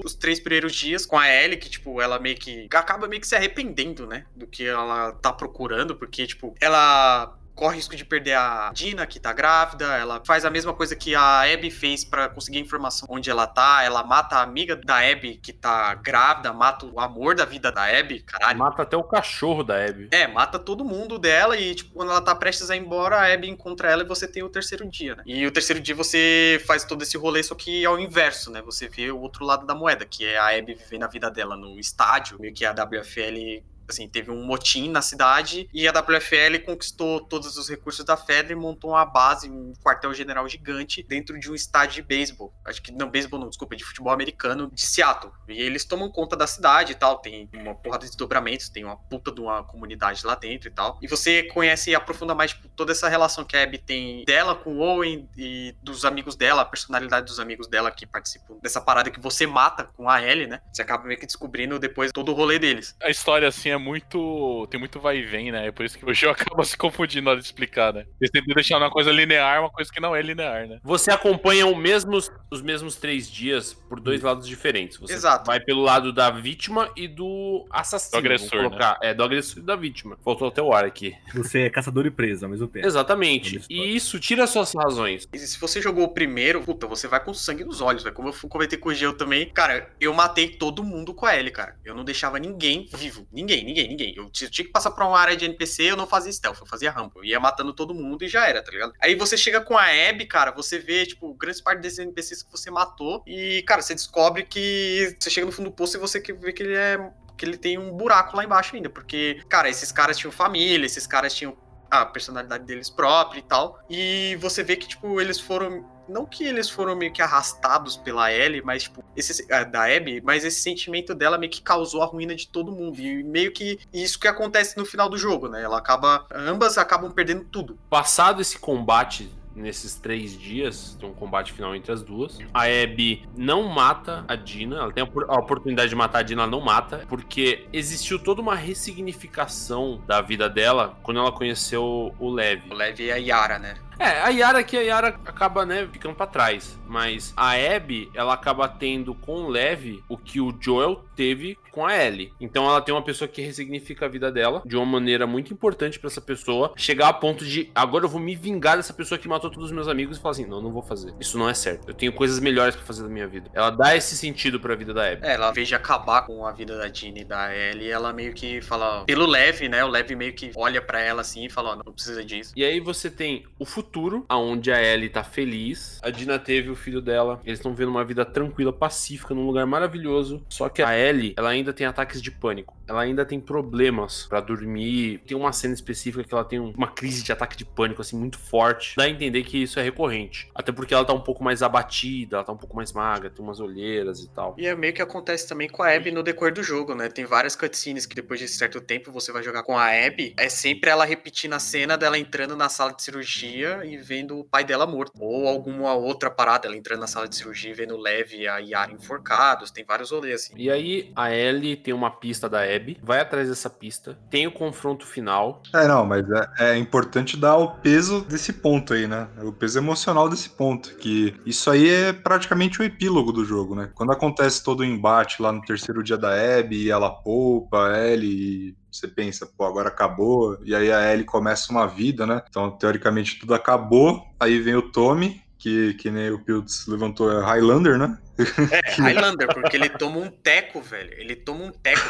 [0.03, 2.67] os três primeiros dias com a Ellie, que, tipo, ela meio que.
[2.73, 4.25] acaba meio que se arrependendo, né?
[4.35, 9.19] Do que ela tá procurando, porque, tipo, ela corre risco de perder a Dina, que
[9.19, 9.85] tá grávida.
[9.97, 13.81] Ela faz a mesma coisa que a Abby fez para conseguir informação onde ela tá.
[13.83, 17.83] Ela mata a amiga da Abby, que tá grávida, mata o amor da vida da
[17.83, 18.59] Abby, caralho.
[18.59, 20.09] Mata até o cachorro da Abby.
[20.11, 23.33] É, mata todo mundo dela e, tipo, quando ela tá prestes a ir embora, a
[23.33, 25.23] Abby encontra ela e você tem o terceiro dia, né?
[25.25, 28.61] E o terceiro dia você faz todo esse rolê, só que ao inverso, né?
[28.61, 31.55] Você vê o outro lado da moeda, que é a Abby vivendo a vida dela
[31.55, 36.63] no estádio, meio que a WFL assim, teve um motim na cidade e a WFL
[36.65, 41.51] conquistou todos os recursos da Fedra e montou uma base, um quartel-general gigante dentro de
[41.51, 42.53] um estádio de beisebol.
[42.65, 45.31] Acho que não, beisebol não, desculpa, de futebol americano de Seattle.
[45.47, 48.97] E eles tomam conta da cidade e tal, tem uma porrada de desdobramentos, tem uma
[48.97, 50.97] puta de uma comunidade lá dentro e tal.
[51.01, 54.55] E você conhece e aprofunda mais tipo, toda essa relação que a Abby tem dela
[54.55, 58.81] com o Owen e dos amigos dela, a personalidade dos amigos dela que participam dessa
[58.81, 60.61] parada que você mata com a Ellie, né?
[60.71, 62.95] Você acaba meio que descobrindo depois todo o rolê deles.
[63.01, 64.67] A história, assim, é muito.
[64.69, 65.67] tem muito vai e vem, né?
[65.67, 68.05] É por isso que o jogo acaba se confundindo na hora de explicar, né?
[68.19, 70.79] Eles tentam deixar uma coisa linear, uma coisa que não é linear, né?
[70.83, 74.97] Você acompanha o mesmos, os mesmos três dias por dois lados diferentes.
[74.97, 75.45] Você Exato.
[75.45, 78.11] vai pelo lado da vítima e do assassino.
[78.11, 78.63] Do agressor.
[78.63, 78.97] Colocar.
[79.01, 79.09] Né?
[79.09, 80.17] É, do agressor e da vítima.
[80.23, 81.15] Faltou até o ar aqui.
[81.33, 82.85] Você é caçador e preso ao mesmo tempo.
[82.85, 83.61] Exatamente.
[83.69, 85.27] E isso tira suas razões.
[85.33, 88.15] E se você jogou o primeiro, puta, você vai com sangue nos olhos, velho.
[88.15, 91.51] Como eu comentei com o Geo também, cara, eu matei todo mundo com a L,
[91.51, 91.75] cara.
[91.83, 93.27] Eu não deixava ninguém vivo.
[93.31, 94.13] Ninguém, ninguém, ninguém.
[94.15, 96.91] Eu tinha que passar pra uma área de NPC, eu não fazia stealth, eu fazia
[96.91, 97.19] rampa.
[97.19, 98.93] Eu ia matando todo mundo e já era, tá ligado?
[99.01, 102.51] Aí você chega com a Abby, cara, você vê, tipo, grande parte desses NPCs que
[102.51, 106.19] você matou e, cara, você descobre que você chega no fundo do poço e você
[106.19, 106.97] vê que ele é
[107.37, 111.05] que ele tem um buraco lá embaixo ainda, porque, cara, esses caras tinham família, esses
[111.05, 111.55] caras tinham
[111.89, 113.79] a personalidade deles própria e tal.
[113.89, 118.31] E você vê que, tipo, eles foram não que eles foram meio que arrastados pela
[118.31, 122.35] Ellie, mas, tipo, esse, da Abby, mas esse sentimento dela meio que causou a ruína
[122.35, 122.99] de todo mundo.
[122.99, 125.63] E meio que isso que acontece no final do jogo, né?
[125.63, 126.25] Ela acaba.
[126.31, 127.77] Ambas acabam perdendo tudo.
[127.89, 132.37] Passado esse combate nesses três dias, tem um combate final entre as duas.
[132.53, 136.51] A Abby não mata a Dina, ela tem a oportunidade de matar a Dina, ela
[136.51, 142.69] não mata, porque existiu toda uma ressignificação da vida dela quando ela conheceu o Levi.
[142.69, 143.75] O Levi e a Yara, né?
[143.99, 146.77] É, a Yara que a Yara acaba, né, ficando para trás.
[146.87, 151.85] Mas a Abby, ela acaba tendo com o Levi o que o Joel teve com
[151.85, 152.31] a Ellie.
[152.39, 155.99] Então ela tem uma pessoa que ressignifica a vida dela de uma maneira muito importante
[155.99, 159.27] para essa pessoa chegar a ponto de agora eu vou me vingar dessa pessoa que
[159.27, 161.13] matou todos os meus amigos e falar assim: não, não vou fazer.
[161.19, 161.89] Isso não é certo.
[161.89, 163.49] Eu tenho coisas melhores para fazer da minha vida.
[163.53, 165.25] Ela dá esse sentido para a vida da Abby.
[165.25, 168.61] É, ela, veja acabar com a vida da Jean e da Ellie, ela meio que
[168.61, 169.03] fala.
[169.03, 169.83] Pelo Levi, né?
[169.83, 172.53] O Levi meio que olha para ela assim e fala: oh, não precisa disso.
[172.55, 175.99] E aí você tem o futuro futuro, aonde a Ellie tá feliz.
[176.03, 177.39] A Dina teve o filho dela.
[177.45, 180.43] Eles estão vivendo uma vida tranquila, pacífica, num lugar maravilhoso.
[180.49, 182.75] Só que a Ellie, ela ainda tem ataques de pânico.
[182.87, 185.19] Ela ainda tem problemas pra dormir.
[185.25, 188.17] Tem uma cena específica que ela tem um- uma crise de ataque de pânico, assim,
[188.17, 188.95] muito forte.
[188.97, 190.49] Dá a entender que isso é recorrente.
[190.53, 193.43] Até porque ela tá um pouco mais abatida, ela tá um pouco mais magra, tem
[193.43, 194.55] umas olheiras e tal.
[194.57, 197.09] E é meio que acontece também com a Abby no decorrer do jogo, né?
[197.09, 200.33] Tem várias cutscenes que depois de certo tempo você vai jogar com a Abby.
[200.37, 204.43] É sempre ela repetindo a cena dela entrando na sala de cirurgia e vendo o
[204.43, 205.13] pai dela morto.
[205.19, 208.47] Ou alguma outra parada, ela entrando na sala de cirurgia e vendo o Lev e
[208.47, 209.71] a Yara enforcados.
[209.71, 210.53] Tem vários rolês assim.
[210.57, 214.51] E aí a Ellie tem uma pista da Abby, vai atrás dessa pista, tem o
[214.51, 215.61] confronto final.
[215.73, 219.27] É, não, mas é, é importante dar o peso desse ponto aí, né?
[219.43, 220.95] O peso emocional desse ponto.
[220.95, 223.89] Que isso aí é praticamente o epílogo do jogo, né?
[223.93, 228.07] Quando acontece todo o embate lá no terceiro dia da Abby, e ela poupa a
[228.07, 230.57] Ellie, você pensa, pô, agora acabou.
[230.63, 232.41] E aí a Ellie começa uma vida, né?
[232.49, 234.23] Então, teoricamente, tudo acabou.
[234.39, 238.17] Aí vem o Tommy, que, que nem o Piltz levantou, é Highlander, né?
[238.37, 241.13] É, Highlander, porque ele toma um teco, velho.
[241.17, 242.01] Ele toma um teco.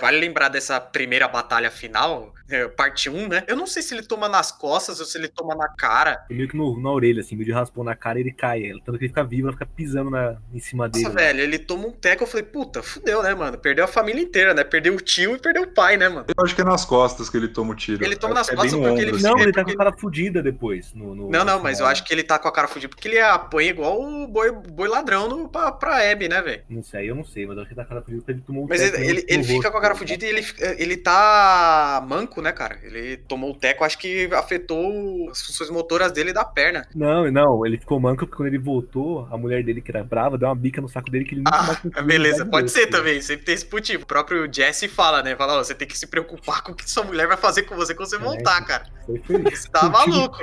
[0.00, 3.44] Vale lembrar dessa primeira batalha final, é, parte 1, né?
[3.46, 6.24] Eu não sei se ele toma nas costas ou se ele toma na cara.
[6.30, 8.64] Meio que no- na orelha, assim, meio de raspão na cara ele cai.
[8.70, 11.04] Ela, tanto que ele fica vivo, ela fica pisando na, em cima dele.
[11.04, 11.22] Nossa, né?
[11.24, 12.22] velho, ele toma um teco.
[12.22, 13.58] Eu falei, puta, fudeu, né, mano?
[13.58, 14.62] Perdeu a família inteira, né?
[14.64, 16.26] Perdeu o tio e perdeu o pai, né, mano?
[16.36, 18.04] Eu acho que é nas costas que ele toma o tiro.
[18.04, 19.24] Ele toma nas é bem costas porque ele ombro, assim.
[19.26, 20.92] Não, ele tá porque- com a cara fudida depois.
[20.94, 22.88] No, no- Não, não, no mas eu acho que ele tá com a cara fudida
[22.90, 26.62] porque ele apanha igual o boi, boi ladrão no, pra, pra Abby, né, velho?
[26.68, 28.20] Não sei, eu não sei, mas eu acho que ele tá com a cara fudida
[28.22, 29.72] porque ele tomou Mas teco ele, ele, ele fica rosto.
[29.72, 30.46] com a cara fudida e ele,
[30.78, 32.78] ele tá manco, né, cara?
[32.82, 36.86] Ele tomou o teco, acho que afetou as funções motoras dele da perna.
[36.94, 40.38] Não, não, ele ficou manco porque quando ele voltou, a mulher dele, que era brava,
[40.38, 42.72] deu uma bica no saco dele que ele nunca mais Ah, conseguiu beleza, pode de
[42.72, 44.04] ser também, sempre tem esse motivo.
[44.04, 45.36] O próprio Jesse fala, né?
[45.36, 47.74] Fala, ó, você tem que se preocupar com o que sua mulher vai fazer com
[47.76, 48.18] você quando você É.
[48.18, 48.86] voltar, cara.
[49.06, 49.60] Foi feliz.
[49.60, 50.38] Você tá maluco.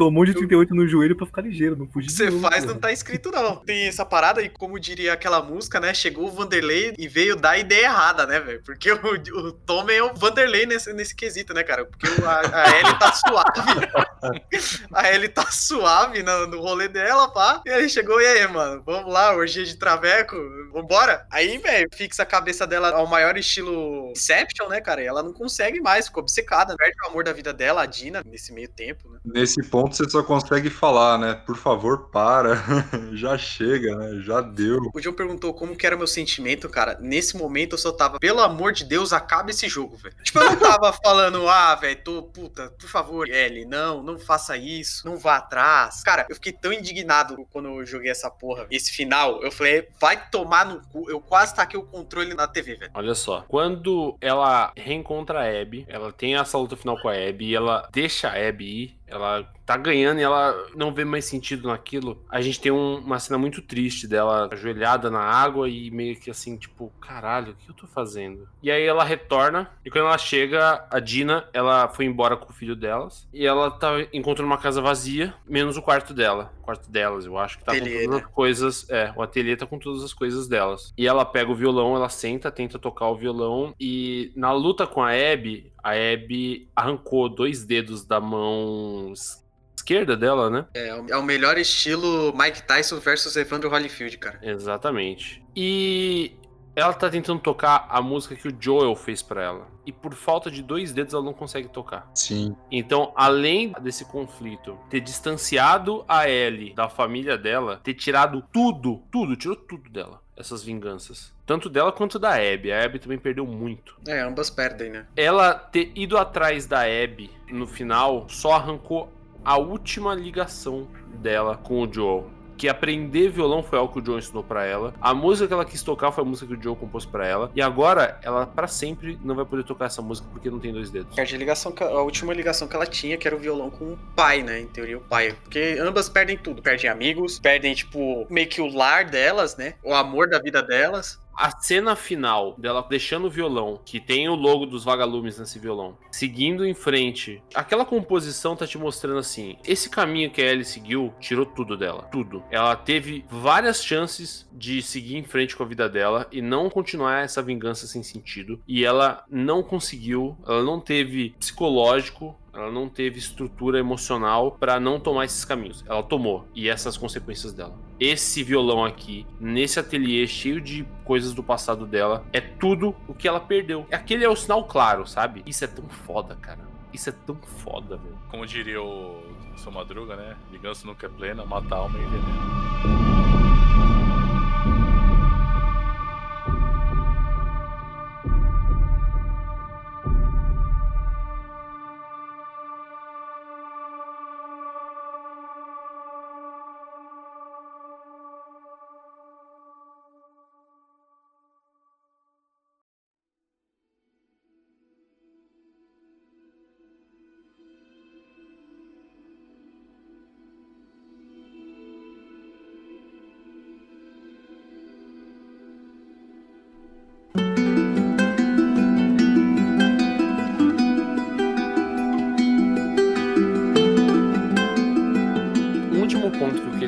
[0.00, 2.72] Tomou de 38 no joelho pra ficar ligeiro, não fugir Você novo, faz porra.
[2.72, 3.56] não tá escrito, não.
[3.56, 5.92] Tem essa parada, e como diria aquela música, né?
[5.92, 8.62] Chegou o Vanderlei e veio dar a ideia errada, né, velho?
[8.64, 11.84] Porque o, o Tom é o Vanderlei nesse, nesse quesito, né, cara?
[11.84, 14.44] Porque a, a Ellie tá suave.
[14.94, 17.60] a Ellie tá suave no, no rolê dela, pá.
[17.66, 18.82] E ele chegou, e aí, mano?
[18.86, 20.34] Vamos lá, orgia de traveco?
[20.72, 21.26] Vambora?
[21.30, 25.02] Aí, velho, fixa a cabeça dela ao maior estilo Inception, né, cara?
[25.02, 26.74] E ela não consegue mais, ficou obcecada.
[26.74, 29.18] Perde o amor da vida dela, a Dina, nesse meio tempo, né?
[29.26, 31.34] Nesse ponto você só consegue falar, né?
[31.34, 32.62] Por favor, para.
[33.12, 34.20] Já chega, né?
[34.22, 34.78] Já deu.
[34.94, 36.98] O John perguntou como que era o meu sentimento, cara.
[37.00, 40.14] Nesse momento eu só tava, pelo amor de Deus, acaba esse jogo, velho.
[40.22, 44.56] Tipo, eu não tava falando, ah, velho, tô, puta, por favor, Ellie, não, não faça
[44.56, 46.02] isso, não vá atrás.
[46.02, 48.66] Cara, eu fiquei tão indignado quando eu joguei essa porra.
[48.70, 51.10] Esse final, eu falei, vai tomar no cu.
[51.10, 52.90] Eu quase taquei o controle na TV, velho.
[52.94, 57.50] Olha só, quando ela reencontra a Abby, ela tem essa luta final com a Abby,
[57.50, 61.68] e ela deixa a Abby ir, ela tá ganhando e ela não vê mais sentido
[61.68, 62.22] naquilo.
[62.28, 66.30] A gente tem um- uma cena muito triste dela ajoelhada na água e meio que
[66.30, 68.48] assim, tipo, caralho, o que eu tô fazendo?
[68.62, 72.54] E aí ela retorna, e quando ela chega, a Dina, ela foi embora com o
[72.54, 76.52] filho delas, e ela tá encontrando uma casa vazia, menos o quarto dela.
[76.60, 78.26] O quarto delas, eu acho que tá Ateliê, com todas né?
[78.26, 78.90] as coisas.
[78.90, 80.92] É, o ateliê tá com todas as coisas delas.
[80.96, 85.02] E ela pega o violão, ela senta, tenta tocar o violão, e na luta com
[85.02, 89.44] a Abby, a Abby arrancou dois dedos da mão es-
[89.76, 90.66] esquerda dela, né?
[90.74, 94.38] É, o- é o melhor estilo Mike Tyson versus Evandro Holyfield, cara.
[94.42, 95.42] Exatamente.
[95.56, 96.32] E
[96.74, 99.68] ela tá tentando tocar a música que o Joel fez pra ela.
[99.84, 102.10] E por falta de dois dedos ela não consegue tocar.
[102.14, 102.56] Sim.
[102.70, 109.36] Então, além desse conflito, ter distanciado a Ellie da família dela, ter tirado tudo, tudo,
[109.36, 111.32] tirou tudo dela, essas vinganças.
[111.44, 112.70] Tanto dela quanto da Abby.
[112.70, 113.96] A Abby também perdeu muito.
[114.06, 115.06] É, ambas perdem, né?
[115.16, 119.12] Ela ter ido atrás da Abby no final só arrancou
[119.44, 122.30] a última ligação dela com o Joel.
[122.60, 124.92] Que aprender violão foi algo que o Joel ensinou pra ela.
[125.00, 127.50] A música que ela quis tocar foi a música que o Joel compôs pra ela.
[127.54, 130.90] E agora, ela pra sempre não vai poder tocar essa música porque não tem dois
[130.90, 131.18] dedos.
[131.18, 134.42] A ligação, a última ligação que ela tinha, que era o violão com o pai,
[134.42, 134.60] né?
[134.60, 135.34] Em teoria, o pai.
[135.42, 136.60] Porque ambas perdem tudo.
[136.60, 139.76] Perdem amigos, perdem, tipo, meio que o lar delas, né?
[139.82, 141.18] O amor da vida delas.
[141.40, 145.96] A cena final dela deixando o violão, que tem o logo dos vagalumes nesse violão,
[146.10, 151.14] seguindo em frente, aquela composição tá te mostrando assim: esse caminho que a Ellie seguiu
[151.18, 152.02] tirou tudo dela.
[152.12, 152.44] Tudo.
[152.50, 157.24] Ela teve várias chances de seguir em frente com a vida dela e não continuar
[157.24, 158.60] essa vingança sem sentido.
[158.68, 162.38] E ela não conseguiu, ela não teve psicológico.
[162.52, 165.84] Ela não teve estrutura emocional pra não tomar esses caminhos.
[165.88, 166.46] Ela tomou.
[166.54, 167.74] E essas consequências dela.
[167.98, 173.28] Esse violão aqui, nesse ateliê cheio de coisas do passado dela, é tudo o que
[173.28, 173.86] ela perdeu.
[173.92, 175.42] Aquele é o sinal claro, sabe?
[175.46, 176.60] Isso é tão foda, cara.
[176.92, 178.18] Isso é tão foda, velho.
[178.28, 179.22] Como diria o
[179.56, 180.36] seu Madruga, né?
[180.50, 183.29] Vingança nunca é plena, mata a alma e envenena.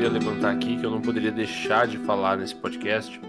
[0.02, 3.20] Queria levantar aqui, que eu não poderia deixar de falar nesse podcast,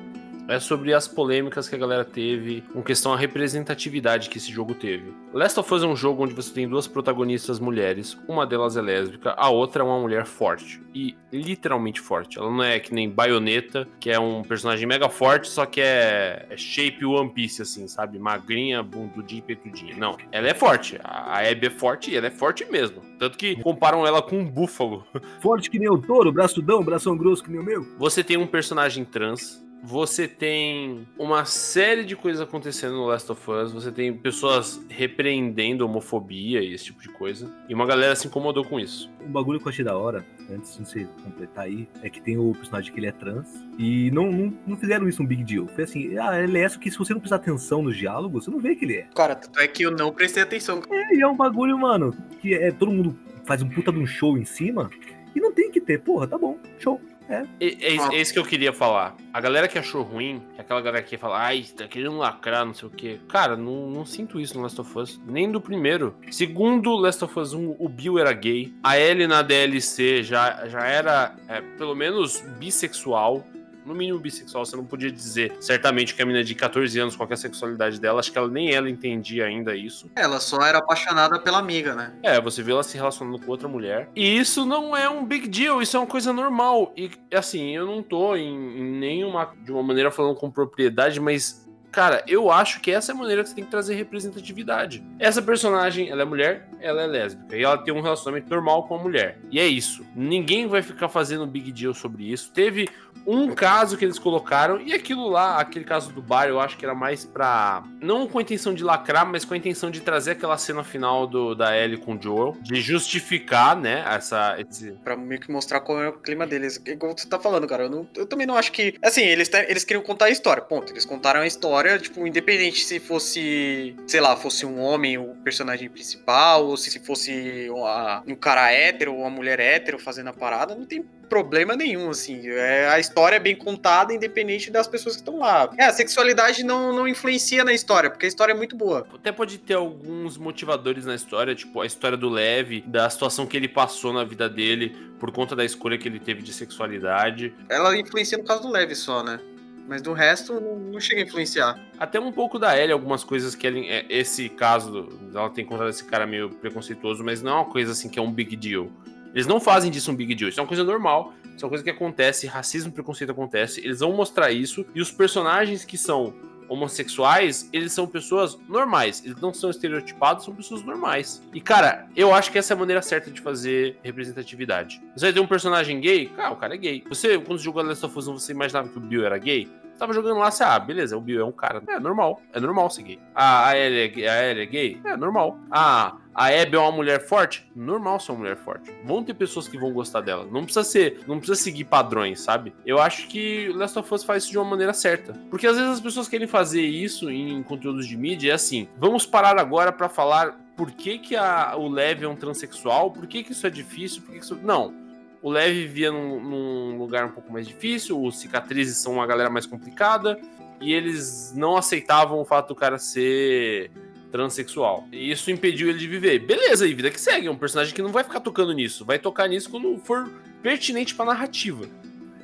[0.47, 4.73] é sobre as polêmicas que a galera teve com questão à representatividade que esse jogo
[4.73, 5.13] teve.
[5.33, 8.81] Last of Us é um jogo onde você tem duas protagonistas mulheres, uma delas é
[8.81, 10.81] lésbica, a outra é uma mulher forte.
[10.93, 12.37] E literalmente forte.
[12.37, 16.45] Ela não é que nem Bayonetta, que é um personagem mega forte, só que é,
[16.49, 18.19] é shape One Piece, assim, sabe?
[18.19, 19.95] Magrinha, bundudinha e petudinha.
[19.97, 20.99] Não, ela é forte.
[21.03, 23.01] A Abby é forte e ela é forte mesmo.
[23.17, 25.05] Tanto que comparam ela com um búfalo.
[25.41, 27.83] Forte que nem o touro, braçudão, bração grosso que nem o meu.
[27.97, 33.51] Você tem um personagem trans, você tem uma série de coisas acontecendo no Last of
[33.51, 33.73] Us.
[33.73, 37.53] Você tem pessoas repreendendo homofobia e esse tipo de coisa.
[37.67, 39.11] E uma galera se incomodou com isso.
[39.21, 42.37] Um bagulho que eu achei da hora, antes de você completar aí, é que tem
[42.37, 43.49] o personagem que ele é trans.
[43.77, 45.67] E não, não, não fizeram isso um big deal.
[45.67, 48.51] Foi assim, ah, ele é isso que se você não prestar atenção nos diálogos, você
[48.51, 49.07] não vê que ele é.
[49.13, 50.81] Cara, tanto é que eu não prestei atenção.
[50.89, 54.05] É, e é um bagulho, mano, que é todo mundo faz um puta de um
[54.05, 54.89] show em cima.
[55.35, 57.01] E não tem que ter, porra, tá bom, show.
[57.29, 57.43] É.
[57.59, 59.15] É, é isso que eu queria falar.
[59.33, 62.73] A galera que achou ruim, é aquela galera que fala, ai, tá querendo lacrar, não
[62.73, 63.19] sei o quê.
[63.27, 65.21] Cara, não, não sinto isso no Last of Us.
[65.25, 66.15] Nem do primeiro.
[66.31, 68.73] Segundo Last of Us 1, o Bill era gay.
[68.83, 73.45] A Ellie na DLC já, já era, é, pelo menos, bissexual
[73.85, 77.37] no mínimo bissexual, você não podia dizer certamente que a menina de 14 anos, qualquer
[77.37, 80.09] sexualidade dela, acho que ela nem ela entendia ainda isso.
[80.15, 82.13] Ela só era apaixonada pela amiga, né?
[82.23, 84.09] É, você vê ela se relacionando com outra mulher.
[84.15, 86.93] E isso não é um big deal, isso é uma coisa normal.
[86.95, 91.63] E assim, eu não tô em, em nenhuma de uma maneira falando com propriedade, mas
[91.93, 95.03] Cara, eu acho que essa é a maneira que você tem que trazer representatividade.
[95.19, 97.55] Essa personagem, ela é mulher, ela é lésbica.
[97.55, 99.37] E ela tem um relacionamento normal com a mulher.
[99.51, 100.03] E é isso.
[100.15, 102.51] Ninguém vai ficar fazendo big deal sobre isso.
[102.51, 102.89] Teve
[103.25, 106.85] um caso que eles colocaram, e aquilo lá, aquele caso do bar, eu acho que
[106.85, 107.83] era mais pra.
[108.01, 111.25] Não com a intenção de lacrar, mas com a intenção de trazer aquela cena final
[111.25, 114.55] do, da Ellie com o Joel, de justificar, né, essa.
[114.59, 114.91] Esse...
[115.03, 116.81] Pra meio que mostrar qual é o clima deles.
[116.85, 117.83] Igual você tá falando, cara.
[117.83, 118.95] Eu, não, eu também não acho que.
[119.01, 120.91] Assim, eles, eles queriam contar a história, ponto.
[120.91, 125.89] Eles contaram a história, tipo, independente se fosse, sei lá, fosse um homem o personagem
[125.89, 130.75] principal, ou se fosse uma, um cara hétero ou uma mulher hétero fazendo a parada,
[130.75, 131.03] não tem
[131.33, 132.47] problema nenhum, assim.
[132.47, 135.69] É, a história é bem contada, independente das pessoas que estão lá.
[135.77, 139.07] É, a sexualidade não, não influencia na história, porque a história é muito boa.
[139.13, 143.57] Até pode ter alguns motivadores na história, tipo a história do Leve, da situação que
[143.57, 147.53] ele passou na vida dele por conta da escolha que ele teve de sexualidade.
[147.67, 149.39] Ela influencia no caso do Leve só, né?
[149.87, 151.79] Mas do resto, não, chega a influenciar.
[151.99, 155.89] Até um pouco da Ellie, algumas coisas que ele, é, esse caso, ela tem encontrado
[155.89, 158.89] esse cara meio preconceituoso, mas não é uma coisa assim que é um big deal.
[159.33, 161.69] Eles não fazem disso um big deal, isso é uma coisa normal, isso é uma
[161.69, 165.97] coisa que acontece, racismo e preconceito acontece, eles vão mostrar isso, e os personagens que
[165.97, 166.33] são
[166.69, 171.41] homossexuais, eles são pessoas normais, eles não são estereotipados, são pessoas normais.
[171.53, 175.01] E cara, eu acho que essa é a maneira certa de fazer representatividade.
[175.15, 176.27] Você vai ter um personagem gay?
[176.27, 177.03] Cara, o cara é gay.
[177.07, 179.69] Você, quando jogou Last of Us, você imaginava que o Bill era gay?
[179.97, 181.81] Tava jogando lá, você, ah, beleza, o Bill é um cara.
[181.87, 183.19] É normal, é normal ser gay.
[183.35, 184.99] Ah, a Ellie é, é gay?
[185.05, 185.57] É normal.
[185.71, 187.69] Ah, a Abby é uma mulher forte?
[187.75, 188.91] Normal ser uma mulher forte.
[189.03, 190.47] Vão ter pessoas que vão gostar dela.
[190.49, 192.73] Não precisa ser, não precisa seguir padrões, sabe?
[192.85, 195.33] Eu acho que Last of Us faz isso de uma maneira certa.
[195.49, 199.25] Porque às vezes as pessoas querem fazer isso em conteúdos de mídia, é assim, vamos
[199.25, 203.43] parar agora para falar por que, que a, o Lev é um transexual, por que,
[203.43, 204.55] que isso é difícil, por que, que isso...
[204.55, 204.93] Não.
[205.41, 209.49] O Lev vivia num, num lugar um pouco mais difícil, os cicatrizes são uma galera
[209.49, 210.39] mais complicada,
[210.81, 213.91] e eles não aceitavam o fato do cara ser
[214.33, 215.07] transexual.
[215.11, 216.39] E isso impediu ele de viver.
[216.39, 217.45] Beleza, e vida que segue.
[217.45, 219.05] É um personagem que não vai ficar tocando nisso.
[219.05, 220.27] Vai tocar nisso quando for
[220.63, 221.85] pertinente pra narrativa.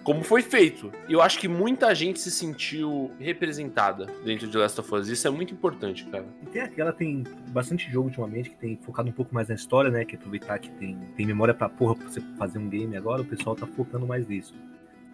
[0.03, 0.91] Como foi feito.
[1.07, 5.07] E eu acho que muita gente se sentiu representada dentro de Last of Us.
[5.07, 6.27] Isso é muito importante, cara.
[6.43, 9.89] E tem aquela, tem bastante jogo ultimamente que tem focado um pouco mais na história,
[9.89, 10.05] né?
[10.05, 13.25] Que aproveitar que tem, tem memória pra porra pra você fazer um game agora, o
[13.25, 14.53] pessoal tá focando mais nisso.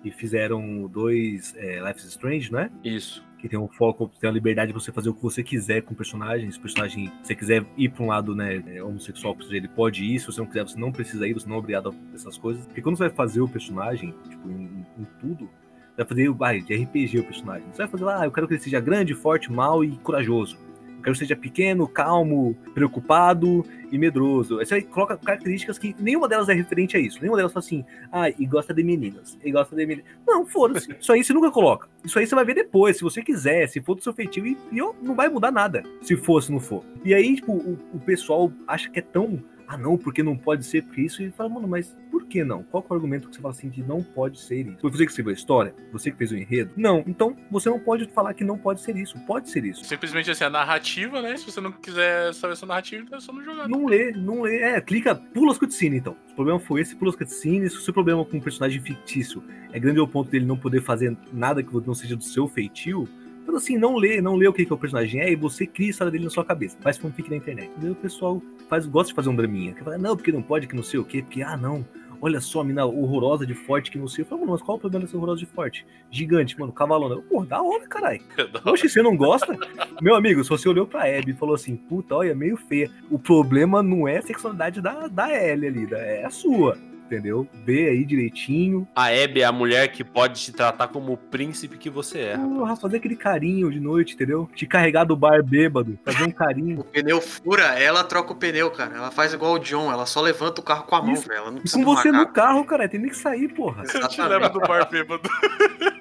[0.03, 2.69] E fizeram dois é, Life is Strange, né?
[2.83, 5.81] Isso que tem um foco, tem a liberdade de você fazer o que você quiser
[5.81, 6.51] com o personagem.
[6.51, 10.03] Se o personagem, se você quiser ir para um lado, né, é, homossexual, ele pode
[10.03, 10.19] ir.
[10.19, 12.65] Se você não quiser, você não precisa ir, você não é obrigado a essas coisas.
[12.65, 16.61] Porque quando você vai fazer o personagem, tipo, em, em tudo, você vai fazer, vai,
[16.61, 17.67] de RPG o personagem.
[17.71, 20.57] Você vai fazer ah, eu quero que ele seja grande, forte, mal e corajoso
[21.05, 24.57] quero que seja pequeno, calmo, preocupado e medroso.
[24.57, 27.19] Você coloca características que nenhuma delas é referente a isso.
[27.21, 30.09] Nenhuma delas fala assim, ah, e gosta de meninas, e gosta de meninas.
[30.25, 30.91] Não, foda-se.
[30.99, 31.87] Isso aí você nunca coloca.
[32.03, 34.57] Isso aí você vai ver depois, se você quiser, se for do seu feitio, e,
[34.71, 36.83] e não vai mudar nada, se for, se não for.
[37.03, 40.65] E aí, tipo, o, o pessoal acha que é tão ah, não, porque não pode
[40.65, 41.23] ser porque isso.
[41.23, 42.63] E fala, mano, mas por que não?
[42.63, 44.79] Qual é o argumento que você fala assim que não pode ser isso?
[44.79, 45.75] Foi você que escreveu a história?
[45.91, 46.71] Você que fez o enredo?
[46.75, 47.03] Não.
[47.07, 49.17] Então você não pode falar que não pode ser isso.
[49.25, 49.83] Pode ser isso.
[49.85, 51.37] Simplesmente assim, a narrativa, né?
[51.37, 53.67] Se você não quiser saber essa narrativa, então é só não jogar.
[53.67, 54.59] Não lê, não lê.
[54.59, 56.15] É, clica, pula as cutscenes então.
[56.31, 57.73] O problema foi esse, pula as cutscenes.
[57.73, 60.81] Se o seu problema com um personagem fictício é grande ao ponto dele não poder
[60.81, 63.07] fazer nada que não seja do seu feitio,
[63.45, 65.87] então, assim, não lê, não lê o que, que o personagem é e você cria
[65.87, 66.75] a história dele na sua cabeça.
[66.81, 67.69] Faz fanfic na internet.
[67.79, 69.71] E aí o pessoal faz, gosta de fazer um draminha.
[69.71, 71.85] Que fala, não, porque não pode, que não sei o quê, porque, ah, não.
[72.19, 74.23] Olha só, a mina horrorosa de forte que não sei.
[74.23, 75.85] Eu falo, mano, mas qual o problema dessa horrorosa de forte?
[76.09, 77.21] Gigante, mano, cavalona.
[77.21, 78.21] Pô, da hora, caralho.
[78.65, 79.55] Oxe, você não gosta?
[80.01, 82.89] Meu amigo, se você olhou pra Abby e falou assim, puta, olha, meio feia.
[83.11, 86.75] O problema não é a sexualidade da, da Ellie ali, é a sua
[87.05, 87.47] entendeu?
[87.65, 88.87] Vê aí direitinho.
[88.95, 92.37] A Abby é a mulher que pode te tratar como o príncipe que você é.
[92.37, 94.49] Porra, fazer aquele carinho de noite, entendeu?
[94.55, 96.79] Te carregar do bar bêbado, fazer um carinho.
[96.81, 98.95] o pneu fura, ela troca o pneu, cara.
[98.95, 101.33] Ela faz igual o John, ela só levanta o carro com a mão, velho.
[101.33, 103.83] Ela não precisa e com você no carro, cara, tem nem que sair, porra.
[103.93, 105.29] Eu te leva do bar bêbado.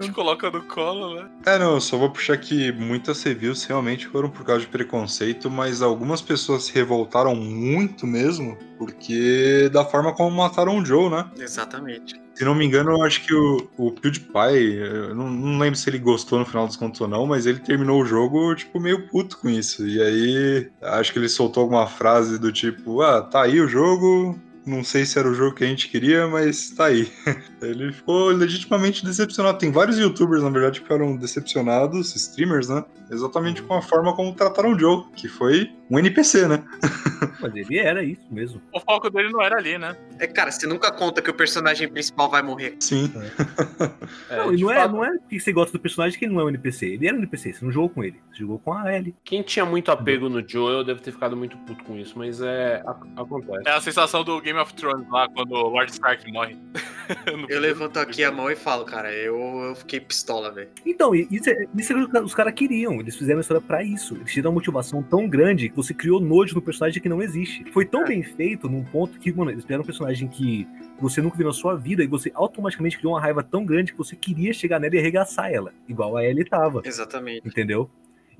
[0.00, 1.28] te coloca no colo, né?
[1.46, 5.50] É, não, eu só vou puxar que muitas reviews realmente foram por causa de preconceito,
[5.50, 11.30] mas algumas pessoas se revoltaram muito mesmo, porque da forma como mataram o Joe, né?
[11.38, 12.20] Exatamente.
[12.34, 15.98] Se não me engano, eu acho que o, o PewDiePie, não, não lembro se ele
[15.98, 19.36] gostou no final dos contos ou não, mas ele terminou o jogo, tipo, meio puto
[19.36, 19.86] com isso.
[19.86, 24.38] E aí, acho que ele soltou alguma frase do tipo, ah, tá aí o jogo,
[24.70, 27.10] não sei se era o jogo que a gente queria, mas tá aí.
[27.60, 29.58] Ele ficou legitimamente decepcionado.
[29.58, 32.84] Tem vários youtubers, na verdade, que ficaram decepcionados, streamers, né?
[33.10, 36.62] Exatamente com a forma como trataram o Joe, que foi um NPC, né?
[37.40, 38.60] Mas ele era isso mesmo.
[38.72, 39.96] O foco dele não era ali, né?
[40.18, 42.76] É, cara, você nunca conta que o personagem principal vai morrer.
[42.78, 43.12] Sim.
[44.30, 44.36] É.
[44.36, 46.44] não, e não é, não é que você gosta do personagem que ele não é
[46.44, 46.86] um NPC.
[46.86, 48.20] Ele era um NPC, você não jogou com ele.
[48.30, 49.14] Você jogou com a Ellie.
[49.24, 52.82] Quem tinha muito apego no Joe, deve ter ficado muito puto com isso, mas é.
[53.16, 53.68] acontece.
[53.68, 56.56] É a sensação do Game of Thrones lá, quando o Lord Stark morre.
[57.48, 60.68] eu levanto aqui a mão e falo, cara, eu, eu fiquei pistola, velho.
[60.86, 63.00] Então, isso é, isso é o que os caras queriam.
[63.00, 64.14] Eles fizeram a história pra isso.
[64.14, 67.64] Eles tiram uma motivação tão grande que você criou nojo no personagem que não existe.
[67.72, 68.08] Foi tão é.
[68.08, 70.66] bem feito num ponto que, mano, eles fizeram um personagem que
[71.00, 73.98] você nunca viu na sua vida e você automaticamente criou uma raiva tão grande que
[73.98, 76.82] você queria chegar nela e arregaçar ela, igual a Ellie tava.
[76.84, 77.46] Exatamente.
[77.46, 77.90] Entendeu?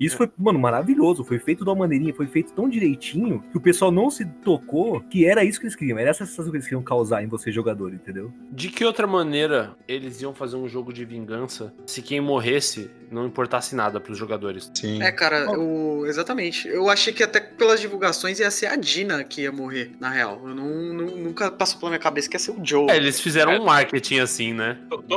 [0.01, 1.22] Isso foi, mano, maravilhoso.
[1.22, 5.01] Foi feito de uma maneirinha, foi feito tão direitinho que o pessoal não se tocou
[5.03, 5.98] que era isso que eles queriam.
[5.98, 8.32] Era essa sensação que eles queriam causar em você, jogador, entendeu?
[8.51, 13.26] De que outra maneira eles iam fazer um jogo de vingança se quem morresse não
[13.26, 14.70] importasse nada pros jogadores?
[14.74, 15.03] Sim.
[15.03, 16.66] É, cara, eu, exatamente.
[16.68, 20.40] Eu achei que até pelas divulgações ia ser a Dina que ia morrer, na real.
[20.44, 22.88] Eu não, não nunca passou pela minha cabeça que ia ser o Joe.
[22.90, 23.61] É, eles fizeram é.
[23.61, 24.78] um marketing assim, né?
[24.88, 25.09] Todo,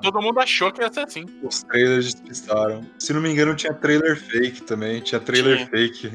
[0.00, 1.26] todo mundo achou que ia ser assim.
[1.42, 2.84] Os trailers despistaram.
[2.98, 5.68] Se não me engano, tinha trailer fake também, tinha trailer tinha.
[5.68, 6.10] fake.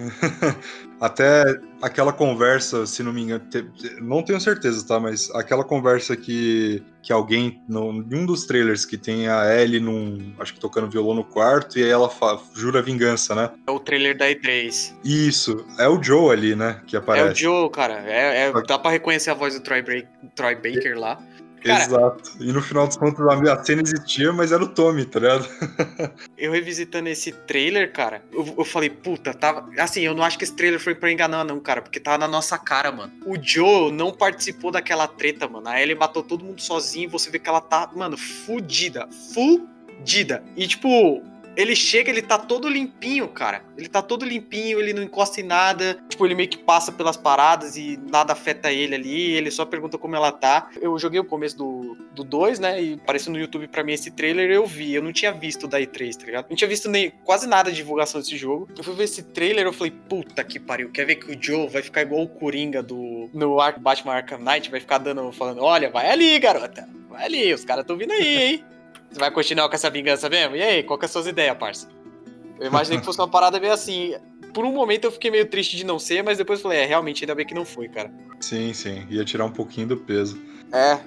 [1.00, 1.44] Até
[1.80, 3.64] aquela conversa, se não me engano, te,
[4.02, 5.00] não tenho certeza, tá?
[5.00, 9.80] Mas aquela conversa que, que alguém, num, em um dos trailers, que tem a Ellie
[9.80, 13.52] num, acho que tocando violão no quarto, e aí ela fa, jura vingança, né?
[13.68, 14.96] É o trailer da E3.
[15.04, 16.82] Isso, é o Joe ali, né?
[16.88, 17.28] Que aparece.
[17.28, 18.04] É o Joe, cara.
[18.08, 21.22] É, é dá pra reconhecer a voz do Troy, Break, Troy Baker lá.
[21.64, 22.32] Cara, Exato.
[22.40, 25.48] E no final dos contos a cena existia, mas era o Tommy, tá ligado?
[26.38, 29.70] eu revisitando esse trailer, cara, eu, eu, falei, puta, tava.
[29.80, 32.28] Assim, eu não acho que esse trailer foi pra enganar, não, cara, porque tava na
[32.28, 33.12] nossa cara, mano.
[33.26, 35.68] O Joe não participou daquela treta, mano.
[35.68, 39.08] A Ellie matou todo mundo sozinho e você vê que ela tá, mano, fudida.
[39.34, 40.44] Fudida.
[40.56, 41.24] E, tipo,
[41.58, 43.64] ele chega, ele tá todo limpinho, cara.
[43.76, 45.98] Ele tá todo limpinho, ele não encosta em nada.
[46.08, 49.32] Tipo, ele meio que passa pelas paradas e nada afeta ele ali.
[49.32, 50.70] Ele só pergunta como ela tá.
[50.80, 52.82] Eu joguei o começo do 2, do dois, né?
[52.82, 54.94] E apareceu no YouTube pra mim esse trailer eu vi.
[54.94, 56.46] Eu não tinha visto da E3, tá ligado?
[56.50, 58.70] Não tinha visto nem quase nada de divulgação desse jogo.
[58.78, 60.92] Eu fui ver esse trailer eu falei, puta que pariu.
[60.92, 64.70] Quer ver que o Joe vai ficar igual o Coringa do no Batman Arkham Knight?
[64.70, 66.88] Vai ficar dando, falando: olha, vai ali, garota.
[67.10, 68.66] Vai ali, os caras tão vindo aí, hein?
[69.12, 70.56] Você vai continuar com essa vingança mesmo?
[70.56, 71.88] E aí, qual que é as suas ideias, parça?
[72.60, 74.16] Eu imaginei que fosse uma parada meio assim.
[74.54, 77.24] Por um momento eu fiquei meio triste de não ser, mas depois falei, é, realmente,
[77.24, 78.12] ainda bem que não foi, cara.
[78.40, 79.06] Sim, sim.
[79.10, 80.40] Ia tirar um pouquinho do peso.
[80.72, 81.00] É,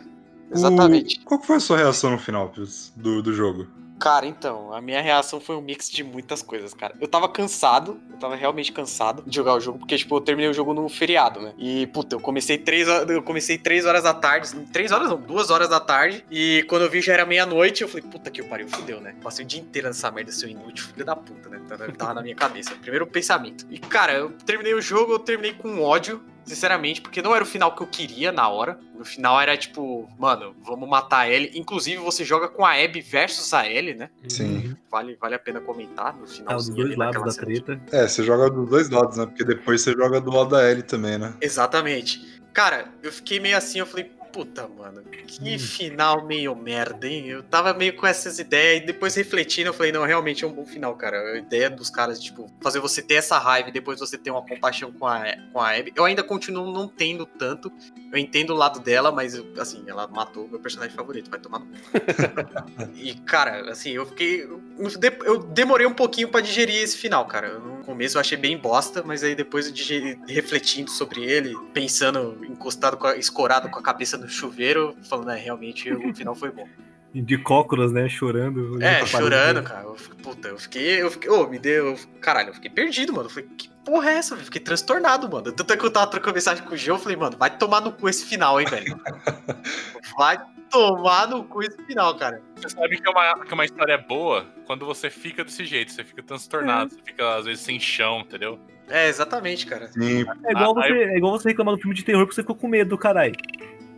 [0.52, 1.18] exatamente.
[1.18, 1.24] O...
[1.24, 2.52] Qual foi a sua reação no final,
[2.96, 3.66] do, do jogo?
[4.00, 6.94] Cara, então, a minha reação foi um mix de muitas coisas, cara.
[6.98, 10.50] Eu tava cansado, eu tava realmente cansado de jogar o jogo, porque, tipo, eu terminei
[10.50, 11.52] o jogo no feriado, né?
[11.58, 15.20] E, puta, eu comecei três horas, eu comecei três horas da tarde, três horas não,
[15.20, 18.42] duas horas da tarde, e quando eu vi já era meia-noite, eu falei, puta que
[18.42, 19.14] pariu, fudeu, né?
[19.22, 21.60] Passei o dia inteiro nessa merda, seu inútil, filho da puta, né?
[21.98, 22.74] Tava na minha cabeça.
[22.80, 23.66] Primeiro pensamento.
[23.68, 27.46] E, cara, eu terminei o jogo, eu terminei com ódio, sinceramente, porque não era o
[27.46, 28.78] final que eu queria na hora.
[28.96, 31.50] No final era tipo, mano, vamos matar ele.
[31.54, 34.10] Inclusive, você joga com a Abby versus a Ellie, né?
[34.28, 34.76] Sim.
[34.90, 36.56] Vale, vale a pena comentar no final.
[36.56, 37.80] dos dois lados da treta.
[37.92, 39.26] É, você joga dos dois lados, né?
[39.26, 41.34] Porque depois você joga do lado da Ellie também, né?
[41.40, 42.40] Exatamente.
[42.52, 45.58] Cara, eu fiquei meio assim, eu falei, puta, mano, que Hum.
[45.58, 47.26] final meio merda, hein?
[47.28, 50.52] Eu tava meio com essas ideias e depois refletindo, eu falei, não, realmente é um
[50.52, 51.18] bom final, cara.
[51.34, 54.42] A ideia dos caras, tipo, fazer você ter essa raiva e depois você ter uma
[54.46, 55.92] compaixão com a, com a Abby.
[55.96, 57.70] Eu ainda continuo não tendo tanto.
[58.12, 61.60] Eu entendo o lado dela, mas, assim, ela matou o meu personagem favorito, vai tomar
[61.60, 61.72] no cu.
[62.94, 64.42] E, cara, assim, eu fiquei.
[64.42, 64.60] eu
[64.98, 67.58] de- Eu demorei um pouquinho pra digerir esse final, cara.
[67.58, 72.44] No começo eu achei bem bosta, mas aí depois eu digeri, refletindo sobre ele, pensando,
[72.44, 76.50] encostado, com a- escorado com a cabeça no chuveiro, falando, é, realmente o final foi
[76.50, 76.66] bom.
[77.12, 78.08] De cócoras, né?
[78.08, 78.80] Chorando.
[78.80, 79.82] É, chorando, cara.
[79.82, 81.02] Eu, fiquei- puta, eu fiquei.
[81.02, 81.28] Eu fiquei.
[81.28, 81.86] Ô, me deu.
[81.88, 83.26] eu- Caralho, eu fiquei perdido, mano.
[83.26, 84.36] Eu falei, que porra é essa?
[84.36, 84.42] velho?
[84.42, 85.50] Eu fiquei transtornado, mano.
[85.50, 87.80] Tanto é que eu tava trocando mensagem com o Gil, eu falei, mano, vai tomar
[87.80, 88.96] no cu esse final, hein, velho.
[90.16, 90.38] Vai
[90.70, 92.40] tomar no cu esse final, cara.
[92.56, 96.04] Você sabe que é uma, que uma história boa quando você fica desse jeito, você
[96.04, 98.58] fica transtornado, você fica às vezes sem chão, entendeu?
[98.88, 99.88] É, exatamente, cara.
[99.88, 100.24] Sim.
[100.44, 102.54] É igual, Ah, você, é igual você reclamar do filme de terror porque você ficou
[102.56, 103.34] com medo, caralho.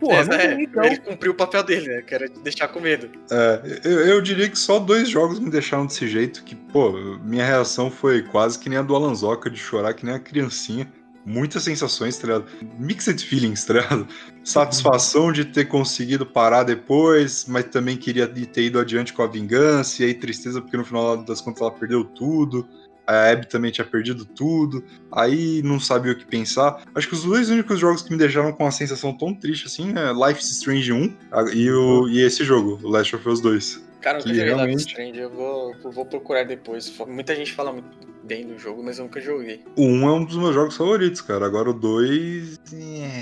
[0.03, 0.83] Porra, É, não é, tem, então.
[0.83, 2.01] Ele cumpriu o papel dele, né?
[2.01, 3.09] Que era de deixar com medo.
[3.31, 6.91] É, eu, eu diria que só dois jogos me deixaram desse jeito, que, pô,
[7.23, 10.91] minha reação foi quase que nem a do Alanzoca, de chorar que nem a criancinha.
[11.25, 12.45] Muitas sensações, tá ligado?
[12.77, 14.05] Mixed feelings, tá ligado?
[14.43, 20.03] Satisfação de ter conseguido parar depois, mas também queria ter ido adiante com a vingança,
[20.03, 22.67] e aí tristeza porque no final das contas ela perdeu tudo.
[23.05, 26.81] A Abby também tinha perdido tudo, aí não sabia o que pensar.
[26.95, 29.93] Acho que os dois únicos jogos que me deixaram com uma sensação tão triste assim
[29.97, 33.41] é Life is Strange 1 a- e, o, e esse jogo, o Last of Us
[33.41, 33.83] 2.
[34.01, 36.93] Cara, eu nunca joguei Life is Strange, eu vou, eu vou procurar depois.
[37.07, 37.87] Muita gente fala muito
[38.23, 39.61] bem do jogo, mas eu nunca joguei.
[39.77, 41.45] O 1 é um dos meus jogos favoritos, cara.
[41.45, 42.57] Agora o 2.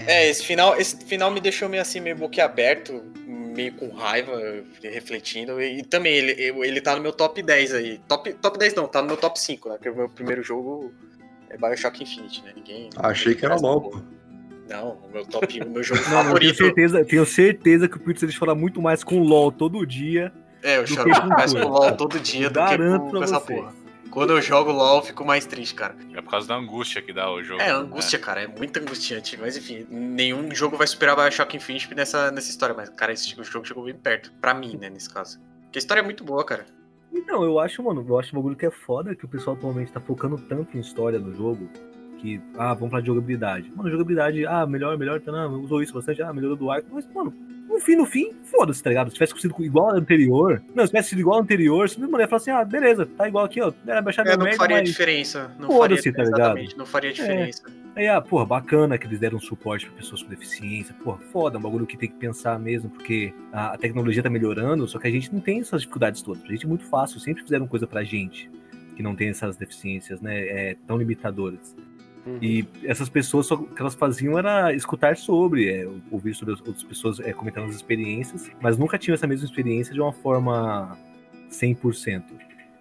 [0.08, 3.04] É, esse final, esse final me deixou meio assim, meio boquiaberto,
[3.52, 4.32] meio com raiva,
[4.82, 5.62] refletindo.
[5.62, 6.32] E, e também ele,
[6.66, 8.00] ele tá no meu top 10 aí.
[8.08, 9.76] Top, top 10 não, tá no meu top 5, né?
[9.76, 10.94] Porque o meu primeiro jogo
[11.50, 12.54] é Bioshock Infinite, né?
[12.56, 12.90] Ninguém.
[12.98, 14.02] Achei que era pô.
[14.70, 16.56] Não, o meu top, o meu jogo Não, eu tenho favorito.
[16.56, 20.32] certeza, tenho certeza que o Putz ele chora muito mais com LOL todo dia.
[20.64, 23.81] É, eu choro mais com LOL todo dia do que Garanto com, com essa porra.
[24.12, 25.96] Quando eu jogo LOL, eu fico mais triste, cara.
[26.14, 27.62] É por causa da angústia que dá o jogo.
[27.62, 27.72] É, né?
[27.72, 29.38] angústia, cara, é muito angustiante.
[29.40, 32.76] Mas enfim, nenhum jogo vai superar Bioshock Infinite nessa, nessa história.
[32.76, 34.32] Mas, cara, esse jogo chegou bem perto.
[34.42, 35.40] Pra mim, né, nesse caso.
[35.64, 36.66] Porque a história é muito boa, cara.
[37.14, 39.92] Então, eu acho, mano, eu acho um bagulho que é foda que o pessoal atualmente
[39.94, 41.70] tá focando tanto em história no jogo
[42.20, 43.72] que, ah, vamos falar de jogabilidade.
[43.76, 46.88] Mano, jogabilidade, ah, melhor, melhor, tá, não, usou isso bastante, ah, melhorou do arco.
[46.92, 47.34] Mas, mano,
[47.72, 49.10] no fim, no fim, foda-se, tá ligado?
[49.10, 52.20] Se tivesse sido igual ao anterior, não, se tivesse sido igual ao anterior, você não
[52.20, 54.78] ia falar assim, ah, beleza, tá igual aqui, ó, era baixar É, não merda, faria
[54.78, 54.90] mas...
[54.90, 55.52] diferença.
[55.60, 56.42] Não Foda-se, faria, tá ligado?
[56.42, 57.64] Exatamente, não faria diferença.
[57.96, 60.96] Aí, ah, porra, bacana que eles deram suporte pra pessoas com deficiência.
[61.04, 64.30] Porra, foda, é um bagulho que tem que pensar mesmo, porque a, a tecnologia tá
[64.30, 66.42] melhorando, só que a gente não tem essas dificuldades todas.
[66.42, 68.50] Pra gente é muito fácil, sempre fizeram coisa pra gente
[68.96, 71.76] que não tem essas deficiências, né, é, tão limitadoras.
[72.26, 72.38] Uhum.
[72.42, 76.60] E essas pessoas, só, o que elas faziam era escutar sobre, é, ouvir sobre as
[76.60, 80.98] outras pessoas é, comentando as experiências, mas nunca tinham essa mesma experiência de uma forma
[81.50, 82.24] 100%.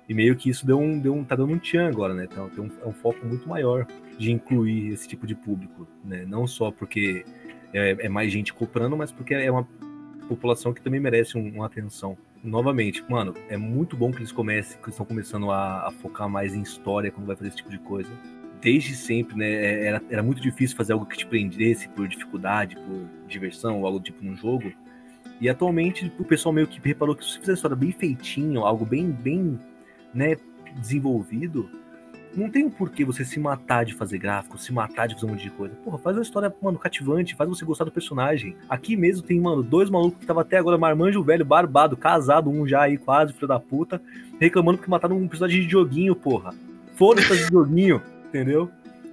[0.09, 2.27] E meio que isso deu um, deu um, tá dando um tchan agora, né?
[2.31, 3.87] Então, tem um, é um foco muito maior
[4.19, 6.25] de incluir esse tipo de público, né?
[6.27, 7.25] Não só porque
[7.73, 9.67] é, é mais gente comprando, mas porque é uma
[10.29, 12.19] população que também merece um- uma atenção.
[12.43, 16.55] Novamente, mano, é muito bom que eles comecem, que estão começando a, a focar mais
[16.55, 18.11] em história quando vai fazer esse tipo de coisa.
[18.61, 19.49] Desde sempre, né?
[19.49, 23.87] é- Era, era muito difícil fazer algo que te prendesse por dificuldade, por diversão, ou
[23.87, 24.73] algo tipo no jogo.
[25.41, 28.61] E atualmente o pessoal meio que reparou que se você fizer a história bem feitinho,
[28.65, 29.59] algo bem, bem,
[30.13, 30.37] né,
[30.77, 31.69] desenvolvido,
[32.37, 35.31] não tem um porquê você se matar de fazer gráfico, se matar de fazer um
[35.31, 35.75] monte de coisa.
[35.77, 38.55] Porra, faz uma história, mano, cativante, faz você gostar do personagem.
[38.69, 42.69] Aqui mesmo tem, mano, dois malucos que tava até agora marmanjo velho, barbado, casado, um
[42.69, 44.01] já aí quase, filho da puta,
[44.39, 46.55] reclamando porque mataram um personagem de joguinho, porra.
[46.95, 48.01] Foda-se de joguinho,
[48.31, 48.71] entendeu?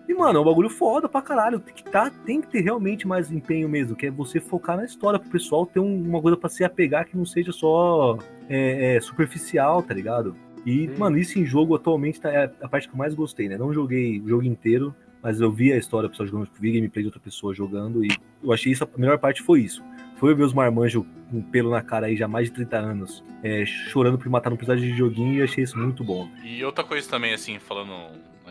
[0.08, 1.60] E, mano, é um bagulho foda pra caralho.
[1.60, 4.86] Tem que, tá, tem que ter realmente mais empenho mesmo, que é você focar na
[4.86, 8.18] história pro pessoal ter um- uma coisa pra se apegar que não seja só
[8.50, 10.34] é, é, superficial, tá ligado?
[10.66, 10.94] E, Hum.
[10.98, 13.58] mano, isso em jogo atualmente tá, é a parte que eu mais gostei, né?
[13.58, 17.04] Não joguei o jogo inteiro, mas eu vi a história, o pessoal jogando, vi gameplay
[17.04, 18.10] de outra pessoa jogando, e
[18.42, 19.84] eu achei isso, a melhor parte foi isso.
[20.16, 23.22] Foi ver os marmanjos com pelo na cara aí já há mais de 30 anos,
[23.44, 26.30] é, chorando por matar um personagem de joguinho, e eu achei isso muito bom.
[26.46, 27.92] E outra coisa também, assim, falando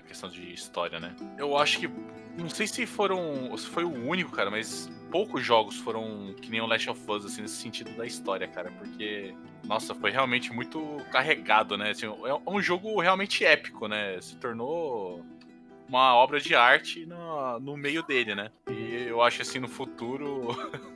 [0.07, 1.15] questão de história, né?
[1.37, 1.91] Eu acho que.
[2.37, 3.57] Não sei se foram.
[3.57, 7.25] Se foi o único, cara, mas poucos jogos foram que nem o Last of Us,
[7.25, 8.71] assim, nesse sentido da história, cara.
[8.71, 9.35] Porque,
[9.65, 11.91] nossa, foi realmente muito carregado, né?
[11.91, 14.21] Assim, é um jogo realmente épico, né?
[14.21, 15.25] Se tornou
[15.89, 18.51] uma obra de arte no, no meio dele, né?
[18.69, 20.49] E eu acho assim, no futuro.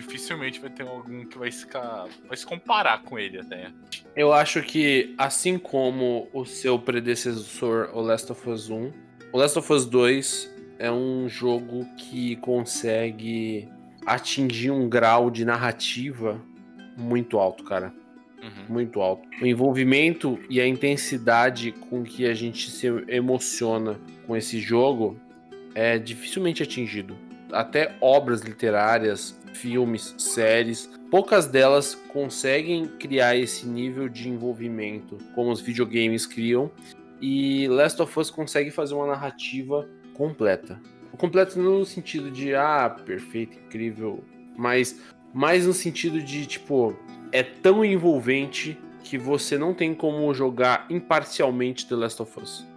[0.00, 2.06] dificilmente vai ter algum que vai ficar.
[2.26, 3.70] vai se comparar com ele até.
[4.16, 8.92] Eu acho que, assim como o seu predecessor, o Last of Us 1,
[9.32, 13.68] o Last of Us 2 é um jogo que consegue
[14.06, 16.40] atingir um grau de narrativa
[16.96, 17.92] muito alto, cara.
[18.42, 18.74] Uhum.
[18.74, 19.28] Muito alto.
[19.40, 25.18] O envolvimento e a intensidade com que a gente se emociona com esse jogo
[25.74, 27.16] é dificilmente atingido.
[27.52, 35.60] Até obras literárias, filmes, séries, poucas delas conseguem criar esse nível de envolvimento como os
[35.60, 36.70] videogames criam.
[37.20, 40.80] E Last of Us consegue fazer uma narrativa completa.
[41.18, 44.24] Completa no sentido de, ah, perfeito, incrível,
[44.56, 44.98] mas
[45.34, 46.96] mais no sentido de, tipo,
[47.30, 52.69] é tão envolvente que você não tem como jogar imparcialmente The Last of Us.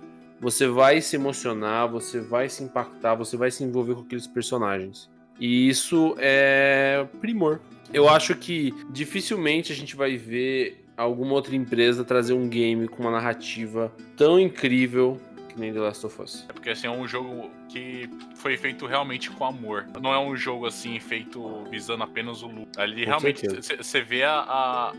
[0.44, 5.10] Você vai se emocionar, você vai se impactar, você vai se envolver com aqueles personagens.
[5.40, 7.60] E isso é primor.
[7.94, 13.02] Eu acho que dificilmente a gente vai ver alguma outra empresa trazer um game com
[13.02, 15.20] uma narrativa tão incrível
[15.50, 16.46] que nem The Last of Us.
[16.50, 19.86] É porque assim, é um jogo que foi feito realmente com amor.
[20.02, 22.70] Não é um jogo assim feito visando apenas o lucro.
[22.82, 24.94] Ali Com realmente você vê a, a-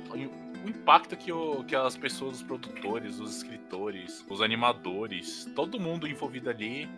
[0.64, 6.08] o impacto que, o, que as pessoas, os produtores, os escritores, os animadores, todo mundo
[6.08, 6.88] envolvido ali.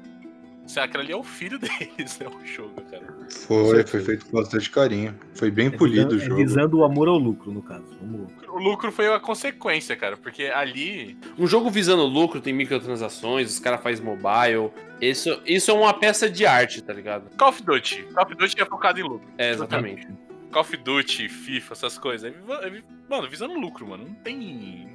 [0.67, 3.07] Se aquele ali é o filho deles, é o jogo, cara.
[3.31, 5.15] Foi, foi feito com bastante carinho.
[5.35, 6.37] Foi bem É polido o visando, é jogo.
[6.37, 7.87] visando o amor ao lucro, no caso.
[8.01, 13.49] Vamos O lucro foi a consequência, cara, porque ali Um jogo visando lucro, tem microtransações,
[13.49, 14.71] os caras fazem mobile.
[15.01, 17.31] Isso, isso é uma peça de arte, tá ligado?
[17.37, 18.03] Call of Duty.
[18.13, 19.29] Call of Duty é focado em lucro.
[19.39, 20.09] É, exatamente.
[20.51, 22.33] Call of Duty, FIFA, essas coisas.
[22.33, 24.05] é é Mano, visando lucro, mano.
[24.05, 24.37] Não tem,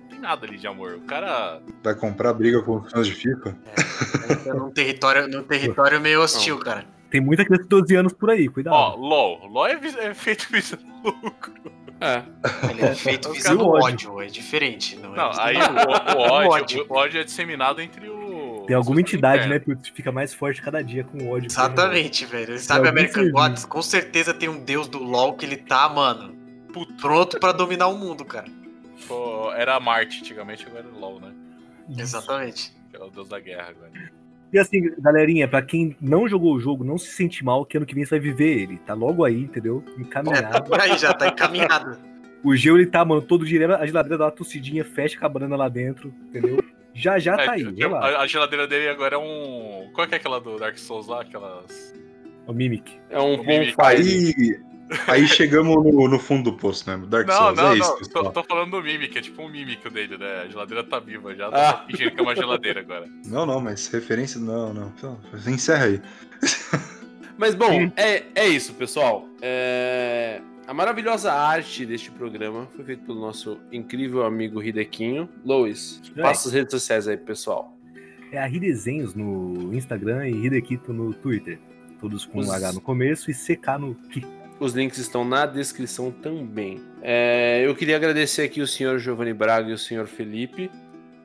[0.01, 0.93] não tem nada ali de amor.
[0.95, 1.61] O cara.
[1.83, 3.57] Vai comprar briga com os fãs de FIFA?
[4.45, 6.85] É num território, num território meio hostil, cara.
[7.09, 8.73] Tem muita criança de 12 anos por aí, cuidado.
[8.73, 9.47] Ó, LOL.
[9.47, 11.53] LOL é, vis- é feito visando lucro.
[11.99, 12.23] É.
[12.69, 14.95] Ele é feito Os visando caras- ódio, é diferente.
[14.97, 15.59] Não, é Não, visando aí o,
[16.17, 16.85] o ódio, ódio.
[16.89, 18.20] o ódio é disseminado entre o.
[18.67, 21.47] Tem alguma entidade, né, que fica mais forte cada dia com ódio.
[21.47, 22.57] Exatamente, velho.
[22.59, 23.31] Sabe algum American.
[23.31, 23.65] Gods?
[23.65, 26.35] Com certeza tem um deus do LoL que ele tá, mano,
[26.99, 28.47] pronto pra dominar o mundo, cara.
[29.07, 31.31] Pô, Era Marte antigamente, agora é LOL, né?
[31.97, 32.71] Exatamente.
[32.89, 33.91] Que é o deus da guerra agora.
[34.53, 37.85] E assim, galerinha, pra quem não jogou o jogo, não se sente mal, que ano
[37.85, 38.77] que vem você vai viver ele.
[38.79, 39.83] Tá logo aí, entendeu?
[39.87, 40.63] É, tá Encaminhado.
[40.69, 41.97] por aí já, tá encaminhado.
[42.43, 45.29] O Geo, ele tá, mano, todo dia, a geladeira dá uma tossidinha, fecha com a
[45.29, 46.57] banana lá dentro, entendeu?
[46.93, 48.17] Já já tá É, aí, tipo, relaxa.
[48.17, 49.89] a, a geladeira dele agora é um.
[49.93, 51.21] Qual que é aquela do Dark Souls lá?
[51.21, 51.93] Aquelas.
[52.47, 52.99] O Mimic.
[53.09, 53.75] É um bonfire.
[53.77, 54.59] Aí,
[55.07, 57.01] aí chegamos no, no fundo do poço, né?
[57.07, 58.23] Dark Não, Souls, não, é isso, não.
[58.23, 60.41] Tô, tô falando do Mimic, é tipo um Mimic dele, né?
[60.43, 61.85] A geladeira tá viva já, tá Ah.
[61.87, 63.05] fingindo que é uma geladeira agora.
[63.25, 64.91] Não, não, mas referência, não, não.
[64.97, 65.17] Então,
[65.47, 66.01] Encerra aí.
[67.37, 69.27] Mas bom, é, é isso, pessoal.
[69.41, 75.27] É, A maravilhosa arte deste programa foi feita pelo nosso incrível amigo Hidequinho.
[75.43, 77.75] Lois, passa as redes sociais aí, pessoal.
[78.31, 81.59] É a Hidesenhos no Instagram e Hidekito no Twitter.
[81.99, 84.25] Todos com Os- H no começo e CK no Ki.
[84.59, 86.79] Os links estão na descrição também.
[87.01, 90.69] É, eu queria agradecer aqui o senhor Giovanni Braga e o senhor Felipe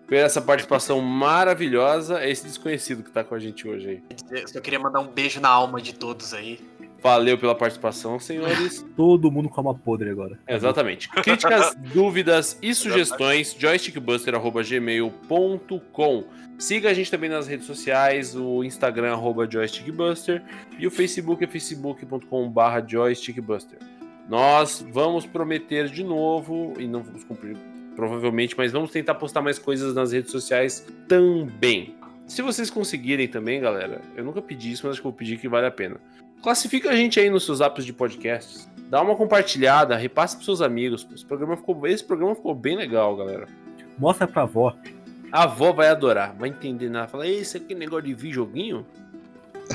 [0.06, 2.18] por essa participação maravilhosa.
[2.20, 4.02] É esse desconhecido que tá com a gente hoje aí.
[4.40, 6.58] Eu só queria mandar um beijo na alma de todos aí.
[7.06, 8.84] Valeu pela participação, senhores.
[8.96, 10.36] Todo mundo com alma podre agora.
[10.48, 11.08] Exatamente.
[11.08, 16.24] Críticas, dúvidas e sugestões, joystickbuster.gmail.com.
[16.58, 20.42] Siga a gente também nas redes sociais, o Instagram, arroba joystickbuster,
[20.80, 23.78] e o Facebook é facebook.com.br joystickbuster.
[24.28, 27.56] Nós vamos prometer de novo, e não vamos cumprir
[27.94, 31.94] provavelmente, mas vamos tentar postar mais coisas nas redes sociais também.
[32.26, 35.38] Se vocês conseguirem também, galera, eu nunca pedi isso, mas acho que eu vou pedir
[35.38, 36.00] que vale a pena.
[36.42, 38.68] Classifica a gente aí nos seus apps de podcasts.
[38.88, 41.06] Dá uma compartilhada, repasse pros seus amigos.
[41.12, 43.48] Esse programa ficou, esse programa ficou bem legal, galera.
[43.98, 44.76] Mostra pra avó.
[45.32, 47.08] A avó vai adorar, vai entender nada.
[47.08, 48.86] Fala, "Ei, isso aqui é negócio de videoguinho?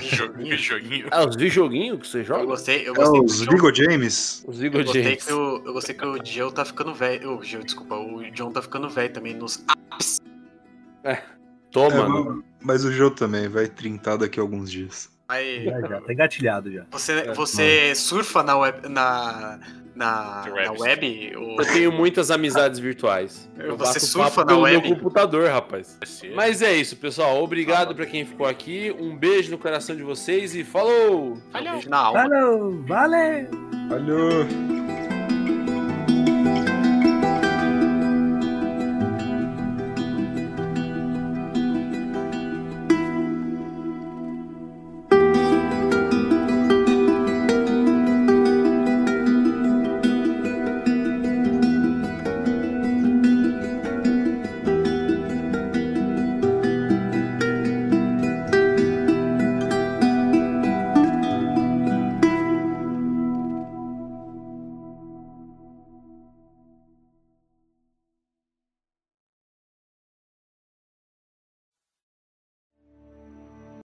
[0.01, 1.07] Joguinho, joguinho.
[1.11, 2.45] Ah, os videoguinhos que você Eu joga?
[2.45, 4.45] gostei, eu É gostei os que o Vigo James.
[4.47, 5.25] Os Eu gostei, videogames.
[5.25, 7.37] que o, eu gostei que o Geo tá ficando velho.
[7.37, 10.21] O Geo, desculpa, o John tá ficando velho também nos apps.
[11.69, 12.43] Toma, É, mano.
[12.61, 15.10] mas o jogo também vai trintar daqui a alguns dias.
[15.31, 16.83] Aí, Já, já, tá engatilhado já.
[16.91, 19.59] você, É, você surfa na web, na,
[19.95, 21.33] na, na web?
[21.37, 23.49] ou- Eu tenho muitas amizades virtuais.
[23.57, 24.81] Eu Você surfa na web?
[24.87, 25.97] meu computador, rapaz.
[26.01, 27.41] Mas Mas é isso, pessoal.
[27.41, 28.93] Obrigado pra quem ficou aqui.
[28.99, 31.33] Um beijo no coração de vocês e falou!
[31.55, 32.21] Um beijo na alma.
[32.29, 33.47] Falou, valeu!
[33.89, 34.80] Valeu!